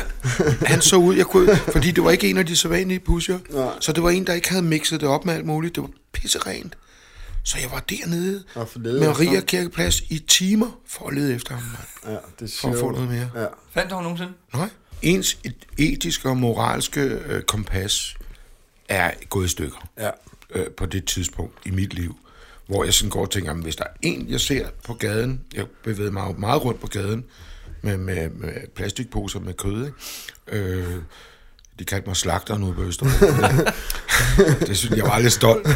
[0.66, 1.14] han så ud.
[1.16, 3.38] Jeg kunne, fordi det var ikke en af de sædvanlige pusher.
[3.50, 3.72] Nej.
[3.80, 5.74] Så det var en, der ikke havde mixet det op med alt muligt.
[5.74, 6.76] Det var pisserent.
[7.44, 9.40] Så jeg var dernede Og med Maria.
[9.40, 12.14] Kirkeplads i timer for at lede efter ham, mand.
[12.14, 13.30] Ja, det For at få noget mere.
[13.34, 13.46] Ja.
[13.74, 14.32] Fandt du ham nogensinde?
[14.54, 14.68] Nej.
[15.02, 18.16] Ens et etiske og moralske øh, kompas
[18.88, 20.10] er gået i stykker Ja.
[20.54, 22.16] øh, på det tidspunkt i mit liv,
[22.68, 25.40] hvor jeg sådan går og tænker, "Jamen, hvis der er en, jeg ser på gaden,
[25.56, 27.24] jeg bevæger mig meget rundt på gaden
[27.82, 30.64] med, med, med plastikposer med kød, ikke?
[30.64, 30.86] Øh,
[31.78, 33.26] de kaldte mig slagteren ude på Østerbro.
[34.66, 35.68] det synes jeg var lidt stolt.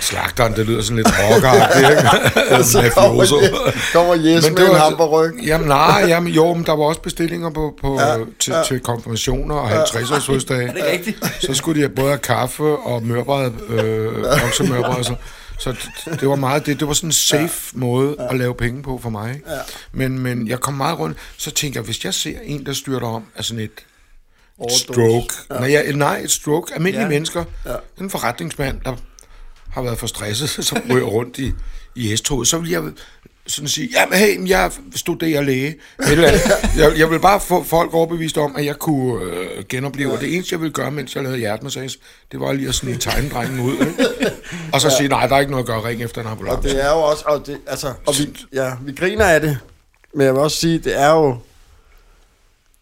[0.00, 2.64] Slagteren, det lyder sådan lidt rockeragtigt, ikke?
[2.72, 3.36] Så kommer, Mafioso.
[3.40, 5.44] Jes- kommer Jes med en ham på ryggen.
[5.44, 8.62] Jamen nej, jamen, jo, men der var også bestillinger på, på, Ja, til, ja.
[8.64, 10.68] til konfirmationer og 50-års fødselsdage.
[10.68, 11.18] Er det rigtigt?
[11.40, 14.12] Så skulle de have både have kaffe og mørbrad, øh,
[14.48, 15.04] oksemørbrad.
[15.04, 15.14] Så,
[15.58, 15.76] så
[16.20, 16.80] det, var meget det.
[16.80, 17.78] Det var sådan en safe ja.
[17.78, 19.34] måde at lave penge på for mig.
[19.34, 19.50] Ikke?
[19.50, 19.58] Ja.
[19.92, 21.18] Men, men jeg kom meget rundt.
[21.36, 23.70] Så tænker jeg, hvis jeg ser en, der styrter om af sådan et
[24.58, 24.78] Overdose.
[24.78, 25.34] stroke.
[25.50, 25.58] Ja.
[25.58, 26.74] Nej, jeg, nej, et stroke.
[26.74, 27.06] Almindelige ja.
[27.06, 27.14] Ja.
[27.14, 27.44] mennesker.
[27.66, 27.74] Ja.
[28.00, 28.96] En forretningsmand, der
[29.70, 31.52] har været for stresset, som ryger rundt i,
[31.94, 32.48] i S-toget.
[32.48, 32.82] Så vil jeg
[33.46, 35.76] sådan sige, jamen hey, men jeg studerer læge.
[36.10, 36.28] Eller,
[36.78, 40.12] jeg, jeg vil bare få folk overbevist om, at jeg kunne øh, genopleve.
[40.12, 41.98] Og det eneste, jeg ville gøre, mens jeg lavede hjertemassage,
[42.32, 43.72] det var lige at snige tegnedrengen ud.
[43.72, 44.04] Ikke?
[44.72, 46.68] Og så sige, nej, der er ikke noget at gøre, ring efter en Og ambulance.
[46.68, 49.58] det er jo også, og, det, altså, og vi, ja, vi griner af det,
[50.14, 51.38] men jeg vil også sige, det er jo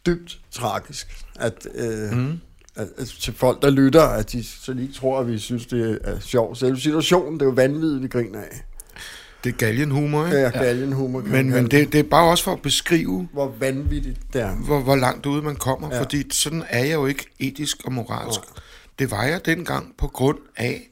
[0.06, 2.40] dybt tragisk, at, øh, mm.
[2.76, 5.98] at, at til folk, der lytter, at de, så ikke tror, at vi synes, det
[6.04, 6.58] er sjovt.
[6.58, 8.64] Selve situationen, det er jo vanvittigt, vi griner af.
[9.44, 10.38] Det er galgenhumor, ikke?
[10.38, 11.20] Ja, galgenhumor.
[11.20, 14.54] kan Men, men det, det er bare også for at beskrive, Hvor vanvittigt det er.
[14.54, 16.00] hvor, hvor langt ude man kommer, Ja.
[16.00, 18.40] fordi sådan er jeg jo ikke etisk og moralsk.
[18.98, 20.88] Det var jeg dengang på grund af,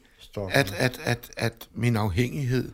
[0.51, 2.71] at, at, at, at min afhængighed,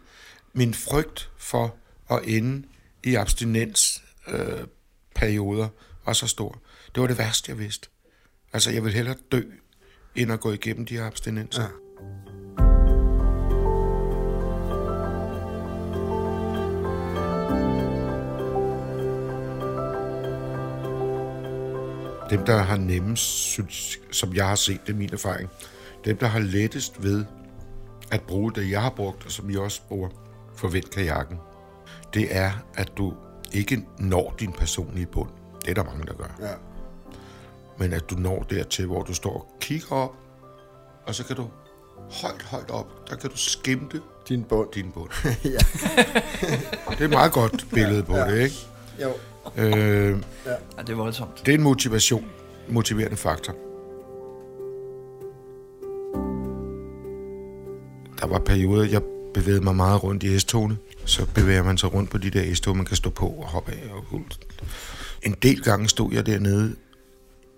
[0.53, 1.75] min frygt for
[2.11, 2.63] at ende
[3.03, 4.67] i abstinensperioder øh,
[5.15, 5.67] perioder
[6.05, 6.59] var så stor.
[6.95, 7.87] Det var det værste, jeg vidste.
[8.53, 9.41] Altså, jeg vil hellere dø,
[10.15, 11.61] end at gå igennem de her abstinenser.
[11.61, 11.67] Ja.
[22.29, 25.49] Dem, der har nemmest, synes, som jeg har set, det er min erfaring,
[26.05, 27.25] dem, der har lettest ved
[28.11, 30.09] at bruge det, jeg har brugt, og som I også bruger,
[30.55, 31.37] forvent kajakken,
[32.13, 33.13] det er, at du
[33.51, 35.29] ikke når din personlige bund.
[35.61, 36.37] Det er der mange, der gør.
[36.41, 36.53] Ja.
[37.77, 40.15] Men at du når dertil, hvor du står og kigger op,
[41.07, 41.47] og så kan du
[42.21, 44.71] højt, højt op, der kan du skimte Din bund.
[44.73, 45.09] din bund.
[45.43, 45.57] ja.
[46.89, 48.55] Det er et meget godt billede på det, ikke?
[49.01, 49.13] Jo.
[49.57, 51.45] Øh, Ja, det er voldsomt.
[51.45, 52.25] det er en motivation,
[52.69, 53.53] motiverende faktor.
[58.19, 59.01] Der var perioder, jeg
[59.33, 60.77] bevægede mig meget rundt i S-togene.
[61.05, 63.71] Så bevæger man sig rundt på de der S-tog, man kan stå på og hoppe
[63.71, 63.89] af.
[63.93, 64.21] Og
[65.23, 66.75] en del gange stod jeg dernede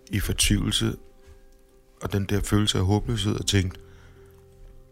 [0.09, 0.95] i fortvivlelse,
[2.01, 3.79] og den der følelse af håbløshed, og tænkte,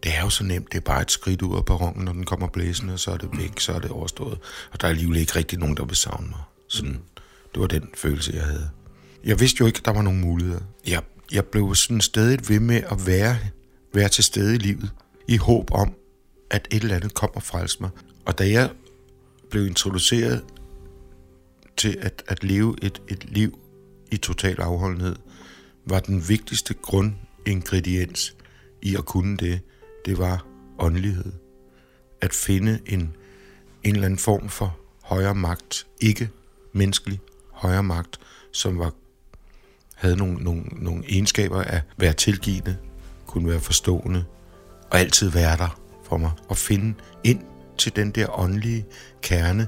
[0.03, 2.23] det er jo så nemt, det er bare et skridt ud af perronen, når den
[2.25, 4.39] kommer blæsende, og så er det væk, så er det overstået.
[4.71, 6.39] Og der er alligevel ikke rigtig nogen, der vil savne mig.
[6.67, 6.99] Sådan,
[7.53, 8.69] det var den følelse, jeg havde.
[9.23, 10.61] Jeg vidste jo ikke, at der var nogen muligheder.
[10.87, 13.37] Jeg, jeg blev sådan stadig ved med at være,
[13.93, 14.91] være til stede i livet,
[15.27, 15.93] i håb om,
[16.49, 17.89] at et eller andet kom og frelste mig.
[18.25, 18.71] Og da jeg
[19.49, 20.43] blev introduceret
[21.77, 23.59] til at, at leve et, et liv
[24.11, 25.15] i total afholdenhed,
[25.85, 28.35] var den vigtigste grundingrediens
[28.81, 29.59] i at kunne det,
[30.05, 30.45] det var
[30.79, 31.31] åndelighed.
[32.21, 32.99] At finde en,
[33.83, 36.29] en eller anden form for højere magt, ikke
[36.73, 37.19] menneskelig
[37.51, 38.19] højere magt,
[38.51, 38.91] som var,
[39.95, 42.77] havde nogle, nogle, nogle egenskaber af at være tilgivende,
[43.27, 44.25] kunne være forstående,
[44.91, 46.31] og altid være der for mig.
[46.49, 46.93] Og finde
[47.23, 47.39] ind
[47.77, 48.85] til den der åndelige
[49.21, 49.67] kerne,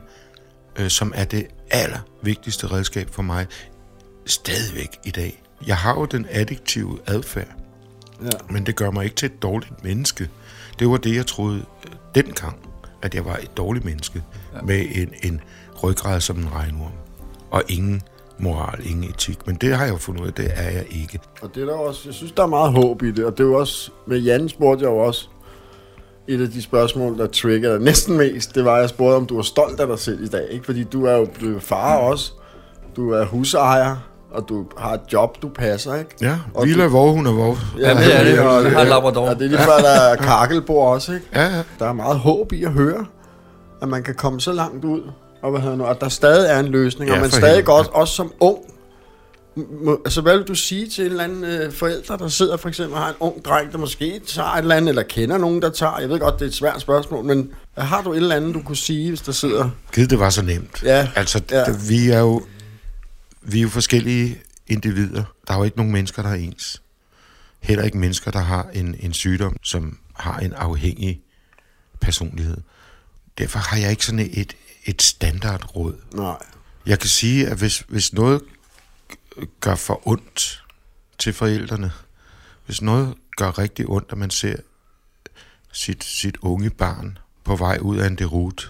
[0.80, 3.48] øh, som er det allervigtigste redskab for mig
[4.26, 5.44] stadigvæk i dag.
[5.68, 7.56] Jeg har jo den addiktive adfærd,
[8.22, 8.30] Ja.
[8.50, 10.30] men det gør mig ikke til et dårligt menneske.
[10.80, 12.58] Det var det, jeg troede øh, dengang,
[13.02, 14.24] at jeg var et dårligt menneske,
[14.56, 14.62] ja.
[14.62, 15.42] med en, en
[15.84, 16.92] ryggrad som en regnorm,
[17.52, 18.02] og ingen
[18.40, 19.48] moral, ingen etik.
[19.48, 21.20] Men det har jeg jo fundet ud af, det er jeg ikke.
[21.42, 23.44] Og det er der også, jeg synes, der er meget håb i det, og det
[23.44, 25.28] er jo også, med Jan spurgte jeg jo også,
[26.28, 29.26] et af de spørgsmål, der trigger dig næsten mest, det var, at jeg spurgte, om
[29.26, 30.66] du er stolt af dig selv i dag, ikke?
[30.66, 32.32] Fordi du er jo blevet far også,
[32.96, 33.96] du er husejer,
[34.32, 36.12] og du har et job, du passer, ikke?
[36.22, 37.58] Ja, Og Villa, du- hvor hun er hvor.
[37.80, 38.40] Ja, det er det.
[38.40, 39.30] og, Jeg har labrador.
[39.30, 41.26] Og det er lige før, der er kakkelbord også, ikke?
[41.36, 41.64] Ja, ja.
[41.80, 43.06] Der er meget håb i at høre,
[43.82, 45.02] at man kan komme så langt ud,
[45.42, 47.66] og hvad hedder nu, at der stadig er en løsning, Ja, og man stadig helvede.
[47.66, 48.58] godt, også som ung,
[49.82, 52.70] må, altså hvad vil du sige til en eller anden øh, forældre, der sidder for
[52.70, 55.62] eksempel og har en ung dreng, der måske tager et eller andet, eller kender nogen,
[55.62, 58.36] der tager, jeg ved godt, det er et svært spørgsmål, men har du et eller
[58.36, 59.70] andet, du kunne sige, hvis der sidder...
[59.94, 60.84] Gid det var så nemt.
[60.84, 61.60] Ja, Altså, ja.
[61.60, 61.66] ja.
[61.90, 62.42] vi er jo
[63.42, 65.24] vi er jo forskellige individer.
[65.48, 66.82] Der er jo ikke nogen mennesker, der er ens.
[67.60, 71.22] Heller ikke mennesker, der har en, en sygdom, som har en afhængig
[72.02, 72.58] personlighed.
[73.38, 74.54] Derfor har jeg ikke sådan et,
[74.90, 75.96] et standardråd.
[76.14, 76.38] Nej.
[76.86, 78.42] Jeg kan sige, at hvis, hvis noget
[79.60, 80.64] gør for ondt
[81.18, 81.92] til forældrene,
[82.66, 84.56] hvis noget gør rigtig ondt, at man ser
[85.72, 88.68] sit, sit unge barn på vej ud af en derute,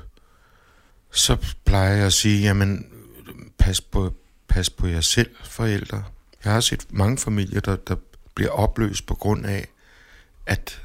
[1.11, 2.85] så plejer jeg at sige, jamen,
[3.57, 4.13] pas på,
[4.47, 6.03] pas på jer selv, forældre.
[6.43, 7.95] Jeg har set mange familier, der, der
[8.35, 9.67] bliver opløst på grund af,
[10.45, 10.81] at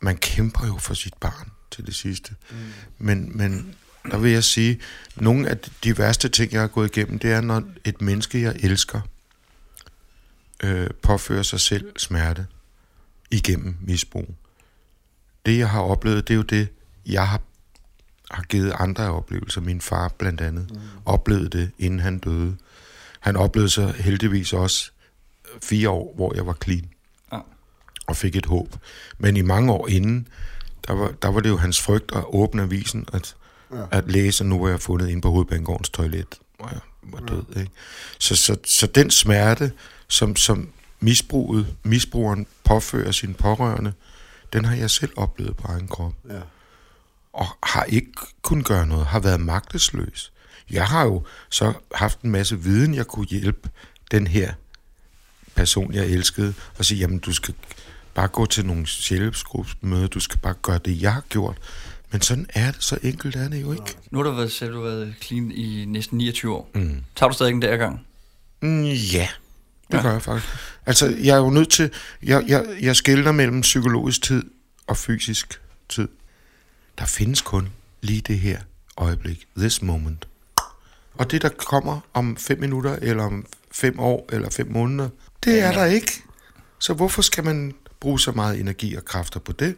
[0.00, 2.34] man kæmper jo for sit barn til det sidste.
[2.50, 2.56] Mm.
[2.98, 4.80] Men, men der vil jeg sige,
[5.16, 8.56] nogle af de værste ting, jeg har gået igennem, det er, når et menneske, jeg
[8.60, 9.00] elsker,
[10.64, 12.46] øh, påfører sig selv smerte
[13.30, 14.34] igennem misbrug.
[15.46, 16.68] Det, jeg har oplevet, det er jo det,
[17.06, 17.40] jeg har,
[18.30, 19.60] har givet andre oplevelser.
[19.60, 20.78] Min far blandt andet mm.
[21.04, 22.56] oplevede det, inden han døde.
[23.20, 24.90] Han oplevede så heldigvis også
[25.62, 26.88] fire år, hvor jeg var clean
[27.32, 27.38] Ja.
[28.06, 28.76] og fik et håb.
[29.18, 30.28] Men i mange år inden,
[30.86, 33.36] der var, der var det jo hans frygt at åbne avisen, at
[33.72, 33.84] ja.
[33.90, 37.42] at læse, og nu er jeg fundet ind på hovedbanegårdens toilet, hvor jeg var død.
[37.54, 37.60] Ja.
[37.60, 37.72] Ikke?
[38.18, 39.72] Så, så, så den smerte,
[40.08, 40.68] som, som
[41.00, 43.92] misbruget, misbrugeren påfører sin pårørende,
[44.52, 46.12] den har jeg selv oplevet på egen krop.
[46.28, 46.40] Ja.
[47.32, 48.12] Og har ikke
[48.42, 50.32] kun gøre noget, har været magtesløs.
[50.70, 53.70] Jeg har jo så haft en masse viden, jeg kunne hjælpe
[54.10, 54.52] den her
[55.54, 57.54] person, jeg elskede, og sige, jamen du skal
[58.14, 61.58] bare gå til nogle sjælpsgruppemøder, du skal bare gøre det, jeg har gjort.
[62.12, 63.96] Men sådan er det, så enkelt er det jo ikke.
[64.10, 66.70] Nu har du været, selv, du har været clean i næsten 29 år.
[66.74, 67.04] Mm.
[67.16, 68.06] Tager du stadig en der gang?
[68.62, 69.28] Mm, ja,
[69.90, 70.02] det ja.
[70.02, 70.48] gør jeg faktisk.
[70.86, 71.90] Altså, jeg er jo nødt til...
[72.22, 74.42] Jeg, jeg, jeg skældner mellem psykologisk tid
[74.86, 76.08] og fysisk tid.
[76.98, 77.68] Der findes kun
[78.00, 78.60] lige det her
[78.96, 79.46] øjeblik.
[79.56, 80.28] This moment.
[81.14, 85.08] Og det, der kommer om fem minutter, eller om fem år, eller fem måneder,
[85.44, 86.22] det er der ikke.
[86.78, 89.76] Så hvorfor skal man bruge så meget energi og kræfter på det?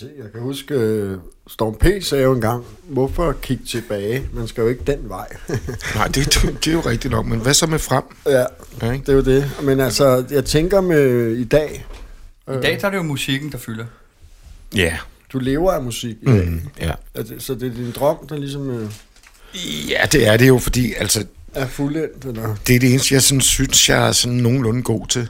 [0.00, 1.18] Jeg kan huske, øh,
[1.48, 1.86] Storm P.
[2.02, 4.28] sagde jo engang, hvorfor kigge tilbage?
[4.32, 5.26] Man skal jo ikke den vej.
[5.94, 6.24] Nej, det,
[6.64, 8.04] det, er jo rigtigt nok, men hvad så med frem?
[8.26, 8.44] ja,
[8.82, 9.06] Ja, ikke?
[9.06, 9.50] det er jo det.
[9.62, 11.86] Men altså, jeg tænker med i dag,
[12.48, 13.84] I dag der er det jo musikken, der fylder.
[14.74, 14.98] Ja.
[15.32, 16.48] du lever af musik i dag.
[16.48, 16.92] Mm, ja.
[17.16, 18.90] Det, så det er din drøm, der ligesom øh,
[19.90, 21.24] ja, det er det jo, fordi altså,
[21.54, 22.56] er fuldendt, eller?
[22.66, 25.28] Det er det eneste, jeg sådan, synes, jeg er sådan nogenlunde god til.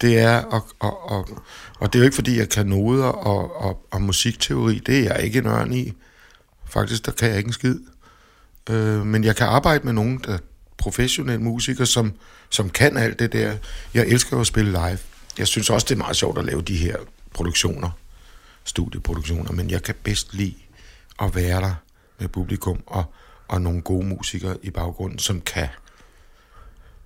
[0.00, 1.28] Det er, og, og, og,
[1.78, 4.78] og det er jo ikke, fordi jeg kan noder og, og, og musikteori.
[4.78, 5.92] Det er jeg ikke en ørn i.
[6.64, 7.78] Faktisk, der kan jeg ikke en skid.
[8.70, 10.38] Øh, men jeg kan arbejde med nogen, der er
[10.76, 12.12] professionelle musikere, som,
[12.50, 13.56] som kan alt det der.
[13.94, 14.98] Jeg elsker jo at spille live.
[15.38, 16.96] Jeg synes også, det er meget sjovt at lave de her
[17.34, 17.90] produktioner,
[18.64, 20.54] studieproduktioner, men jeg kan bedst lide
[21.22, 21.74] at være der
[22.18, 23.04] med publikum og,
[23.48, 25.68] og nogle gode musikere i baggrunden, som kan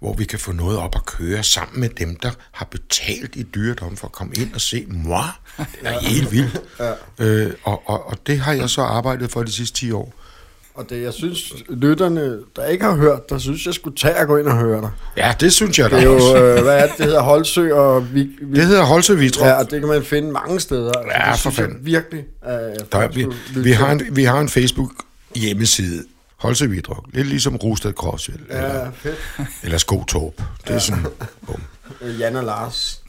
[0.01, 3.43] hvor vi kan få noget op at køre sammen med dem, der har betalt i
[3.43, 5.23] dyredom for at komme ind og se moi.
[5.57, 6.61] Det er helt vildt.
[6.81, 6.93] Ja.
[7.19, 10.13] Øh, og, og, og det har jeg så arbejdet for de sidste 10 år.
[10.75, 14.27] Og det, jeg synes, lytterne, der ikke har hørt dig, synes jeg skulle tage og
[14.27, 14.91] gå ind og høre dig.
[15.17, 17.75] Ja, det synes jeg da Det er jo, øh, hvad er det, det hedder Holsø,
[17.75, 19.47] og vi, vi Det hedder Holse Vitrup.
[19.47, 20.93] Ja, og det kan man finde mange steder.
[20.93, 21.79] Altså, Ja, det for fanden.
[21.87, 22.25] virkelig.
[22.45, 22.51] Øh,
[22.93, 23.27] Der, er- vi,
[23.57, 24.91] vi, har en, vi har en Facebook
[25.37, 26.05] hjemmeside.
[26.41, 27.05] Holse Vitrup.
[27.13, 28.47] Lidt ligesom Rosted Crossville.
[28.51, 28.57] Ja.
[28.57, 29.19] Eller, Ja, fedt.
[29.63, 30.43] eller Skotorp.
[30.67, 31.07] Det er sådan...
[31.47, 31.63] Bum.
[32.01, 33.03] Øh, Jan og Lars.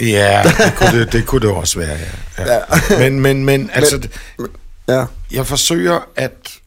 [0.00, 1.98] Ja, det kunne det, det kunne det også være,
[2.38, 2.52] ja.
[2.56, 2.60] ja.
[2.98, 4.08] Men, men, men, altså...
[4.88, 5.04] Ja.
[5.30, 6.60] Jeg forsøger at...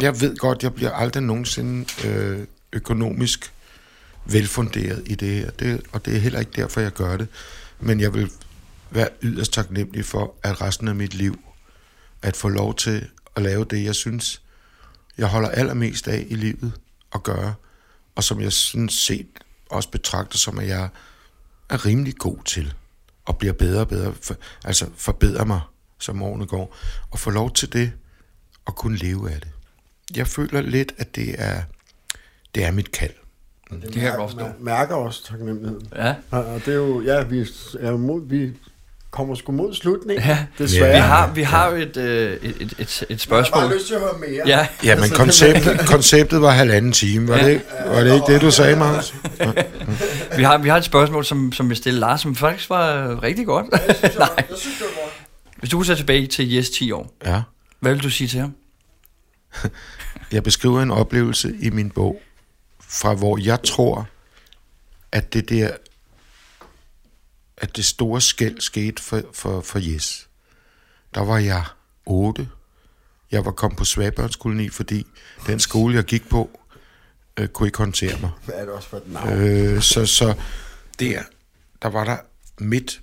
[0.00, 2.38] Jeg ved godt, jeg bliver aldrig nogensinde øh,
[2.72, 3.52] økonomisk
[4.24, 7.28] velfunderet i det her, det, og det er heller ikke derfor, jeg gør det.
[7.80, 8.30] Men jeg vil
[8.90, 11.38] være yderst taknemmelig for, at resten af mit liv,
[12.22, 14.40] at få lov til at lave det, jeg synes,
[15.18, 16.72] jeg holder allermest af i livet
[17.14, 17.54] at gøre,
[18.14, 19.28] og som jeg sådan set
[19.70, 20.88] også betragter som, at jeg
[21.70, 22.74] er rimelig god til,
[23.24, 25.60] og bliver bedre og bedre, for, altså forbedrer mig,
[25.98, 26.76] som årene går,
[27.10, 27.92] og få lov til det,
[28.64, 29.48] og kunne leve af det.
[30.16, 31.62] Jeg føler lidt, at det er,
[32.54, 33.14] det er mit kald.
[33.70, 34.46] Det kan jeg godt forstå.
[34.46, 35.88] mær- mærker også taknemmeligheden.
[35.96, 36.14] Ja.
[36.30, 37.46] Og, og det er jo, ja, vi,
[37.80, 38.52] er mod, vi
[39.10, 40.24] kommer sgu mod slutningen.
[40.26, 40.38] Ja.
[40.58, 40.92] Desværre.
[40.92, 43.58] Vi har, vi har jo et, øh, et, et, et, et spørgsmål.
[43.60, 44.42] Jeg har bare lyst til at høre mere.
[44.46, 47.28] Ja, Ja, men Altså, konceptet, konceptet var halvanden time.
[47.28, 47.44] Var, Ja.
[47.44, 49.14] det ikke, var det ikke det, du sagde, Magnus?
[50.36, 53.46] vi har, vi har et spørgsmål, som, som vi stille Lars, som faktisk var rigtig
[53.46, 53.66] godt.
[53.72, 54.28] Jeg synes, Nej.
[54.36, 55.14] jeg, synes, det var godt.
[55.56, 57.42] Hvis du kunne tage tilbage til Yes 10 år, Ja.
[57.80, 58.54] hvad vil du sige til ham?
[60.32, 62.20] Jeg beskriver en oplevelse i min bog,
[62.88, 64.06] fra hvor jeg tror,
[65.12, 65.70] at det der,
[67.60, 70.28] at det store skæld skete for, for, for Jes.
[71.14, 71.64] Der var jeg
[72.06, 72.48] 8.
[73.30, 75.06] Jeg var kommet på svagbørnskoloni, fordi
[75.46, 76.60] den skole, jeg gik på,
[77.36, 78.30] øh, kunne ikke håndtere mig.
[78.44, 79.28] Hvad er det også for et navn?
[79.28, 80.34] Øh, så, så
[80.98, 81.22] der,
[81.82, 82.16] der var der
[82.58, 83.00] midt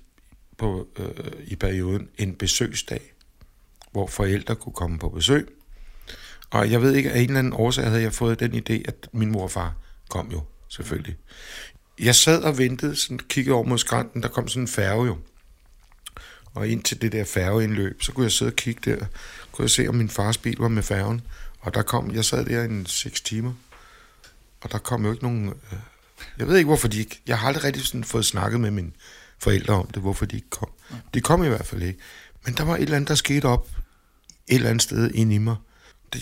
[0.58, 3.12] på, øh, i perioden en besøgsdag,
[3.92, 5.48] hvor forældre kunne komme på besøg.
[6.50, 9.08] Og jeg ved ikke, af en eller anden årsag havde jeg fået den idé, at
[9.12, 9.74] min mor og far
[10.08, 11.16] kom jo, selvfølgelig.
[11.98, 15.18] Jeg sad og ventede, sådan kiggede over mod skrænten, der kom sådan en færge jo.
[16.54, 19.06] Og ind til det der færgeindløb, så kunne jeg sidde og kigge der,
[19.52, 21.20] kunne jeg se, om min fars bil var med færgen.
[21.60, 23.52] Og der kom, jeg sad der i en seks timer,
[24.60, 25.48] og der kom jo ikke nogen...
[25.48, 25.78] Øh,
[26.38, 27.20] jeg ved ikke, hvorfor de ikke...
[27.26, 28.92] Jeg har aldrig rigtig sådan fået snakket med mine
[29.38, 30.70] forældre om det, hvorfor de ikke kom.
[31.14, 31.98] De kom i hvert fald ikke.
[32.44, 33.68] Men der var et eller andet, der skete op
[34.48, 35.56] et eller andet sted inde i mig.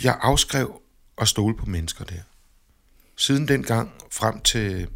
[0.02, 0.80] Jeg afskrev
[1.18, 2.20] at stole på mennesker der.
[3.16, 4.88] Siden den gang frem til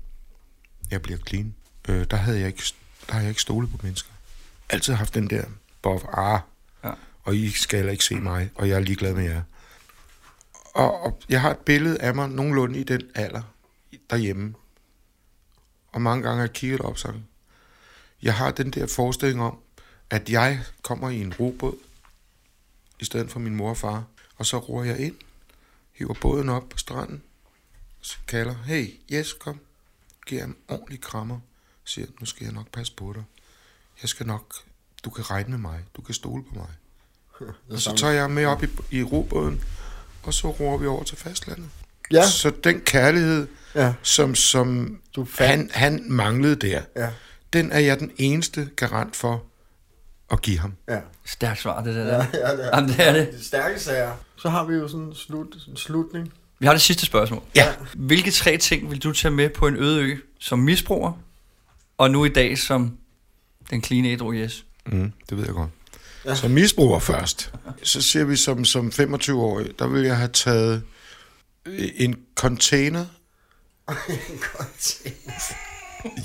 [0.91, 1.55] jeg bliver clean,
[1.89, 2.63] øh, der, havde jeg ikke,
[3.07, 4.11] der har jeg ikke stolet på mennesker.
[4.71, 5.45] Altid haft den der
[5.83, 6.41] buff, ah,
[6.85, 6.93] Ja.
[7.25, 9.43] og I skal heller ikke se mig, og jeg er ligeglad med jer.
[10.75, 13.43] Og, og jeg har et billede af mig nogenlunde i den alder
[14.11, 14.55] derhjemme.
[15.93, 17.27] Og mange gange har jeg kigget op sådan.
[18.23, 19.59] Jeg har den der forestilling om,
[20.11, 21.77] at jeg kommer i en robåd,
[23.01, 24.05] i stedet for min mor og far.
[24.37, 25.17] Og så roer jeg ind,
[25.93, 27.23] hiver båden op på stranden,
[28.01, 29.61] så kalder, hey, yes, kom,
[30.29, 31.39] giver ham ordentlig krammer,
[31.85, 33.25] siger, nu skal jeg nok passe på dig.
[34.03, 34.55] Jeg skal nok,
[35.05, 36.69] du kan regne med mig, du kan stole på mig.
[37.71, 39.65] Og så tager jeg med op i, i robåden,
[40.23, 41.69] og så roer vi over til fastlandet.
[42.11, 45.73] Ja, Så den kærlighed, ja, som, som Du fandt.
[45.73, 47.11] han, han manglede der, ja,
[47.53, 49.45] den er jeg den eneste garant for
[50.31, 50.75] at give ham.
[50.89, 51.01] ja.
[51.25, 52.05] Stærkt svar, det der.
[52.07, 52.77] Ja, ja, det er.
[52.77, 53.33] Jamen, det er det.
[53.33, 54.17] De stærke sager.
[54.37, 56.33] Så har vi jo sådan en, slut, en slutning.
[56.59, 57.43] Vi har det sidste spørgsmål.
[57.57, 57.67] Ja.
[57.95, 61.13] Hvilke tre ting vil du tage med på en øde ø som misbruger,
[61.99, 62.97] og nu i dag som
[63.71, 64.65] den clean ædru yes?
[64.87, 65.71] Mm, det ved jeg godt.
[66.25, 66.35] Ja.
[66.35, 67.53] Som misbruger først.
[67.83, 70.83] Så siger vi som, som 25-årig, der vil jeg have taget
[71.67, 73.07] øh, en container.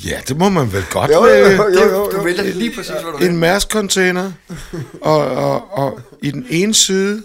[0.06, 2.92] Ja, det må man vel godt Jo, jo, jo, jo, jo, Du vælger lige præcis,
[2.92, 3.30] hvad du vil.
[3.30, 4.32] En Mærsk-container,
[5.02, 7.24] og, og, og i den ene side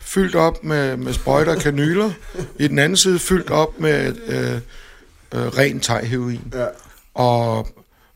[0.00, 2.10] fyldt op med, med sprøjter og kanyler,
[2.58, 4.54] i den anden side fyldt op med øh,
[5.34, 6.66] øh, ren thai-heroin, Ja,
[7.14, 7.68] og,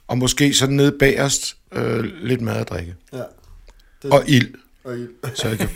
[0.09, 2.95] og måske sådan nede bagerst øh, lidt mad og drikke.
[3.13, 3.23] ja.
[4.03, 4.55] Det, Og ild,
[4.85, 5.69] og I, så jeg kan,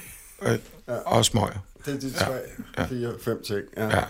[0.46, 0.58] øh,
[1.06, 1.64] og smøger.
[1.86, 2.32] det er de Ja, tre,
[2.78, 2.84] ja.
[2.84, 3.60] fire, fem ting.
[3.76, 3.84] Ja.
[3.96, 4.02] Ja.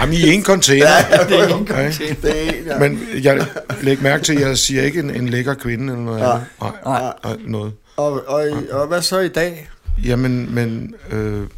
[0.00, 0.86] Jamen, i en container.
[1.28, 1.74] Det er Okay.
[1.92, 2.14] container.
[2.22, 2.78] Det er en, ja.
[2.78, 3.46] Men jeg
[3.82, 6.26] læg mærke til, at jeg siger ikke en, en lækker kvinde eller noget Ja.
[6.60, 7.12] Nej, Nej.
[7.24, 7.72] nej, noget.
[7.96, 9.68] Og, og, i- og hvad så i dag?
[10.04, 11.48] Jamen, men øh,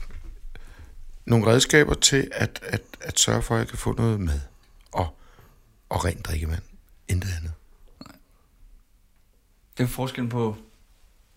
[1.27, 4.41] nogle redskaber til at, at, at sørge for, at jeg kan få noget mad
[4.93, 5.07] og,
[5.89, 6.63] og rent drikkevand.
[7.09, 7.53] Intet andet.
[9.79, 10.57] Det er forskellen på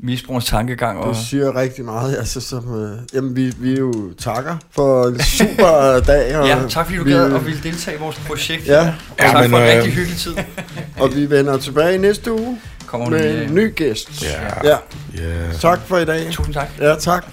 [0.04, 1.16] misbrugerens tankegang og...
[1.16, 6.00] Du siger rigtig meget, altså som, øh, jamen vi, vi jo takker for en super
[6.14, 6.38] dag.
[6.38, 8.68] Og Ja, tak fordi du vi, gad og ville deltage i vores projekt.
[8.68, 8.80] Ja.
[8.80, 10.36] Og Ja, tak men, for en øh, rigtig hyggelig tid.
[11.02, 12.60] Og vi vender tilbage næste uge
[12.92, 14.24] Kommer med en, øh, ny gæst.
[14.24, 14.70] Ja.
[14.70, 14.78] ja.
[15.18, 15.52] Ja.
[15.62, 16.28] Tak for i dag.
[16.32, 16.68] Tusind tak.
[16.80, 17.26] Ja, tak.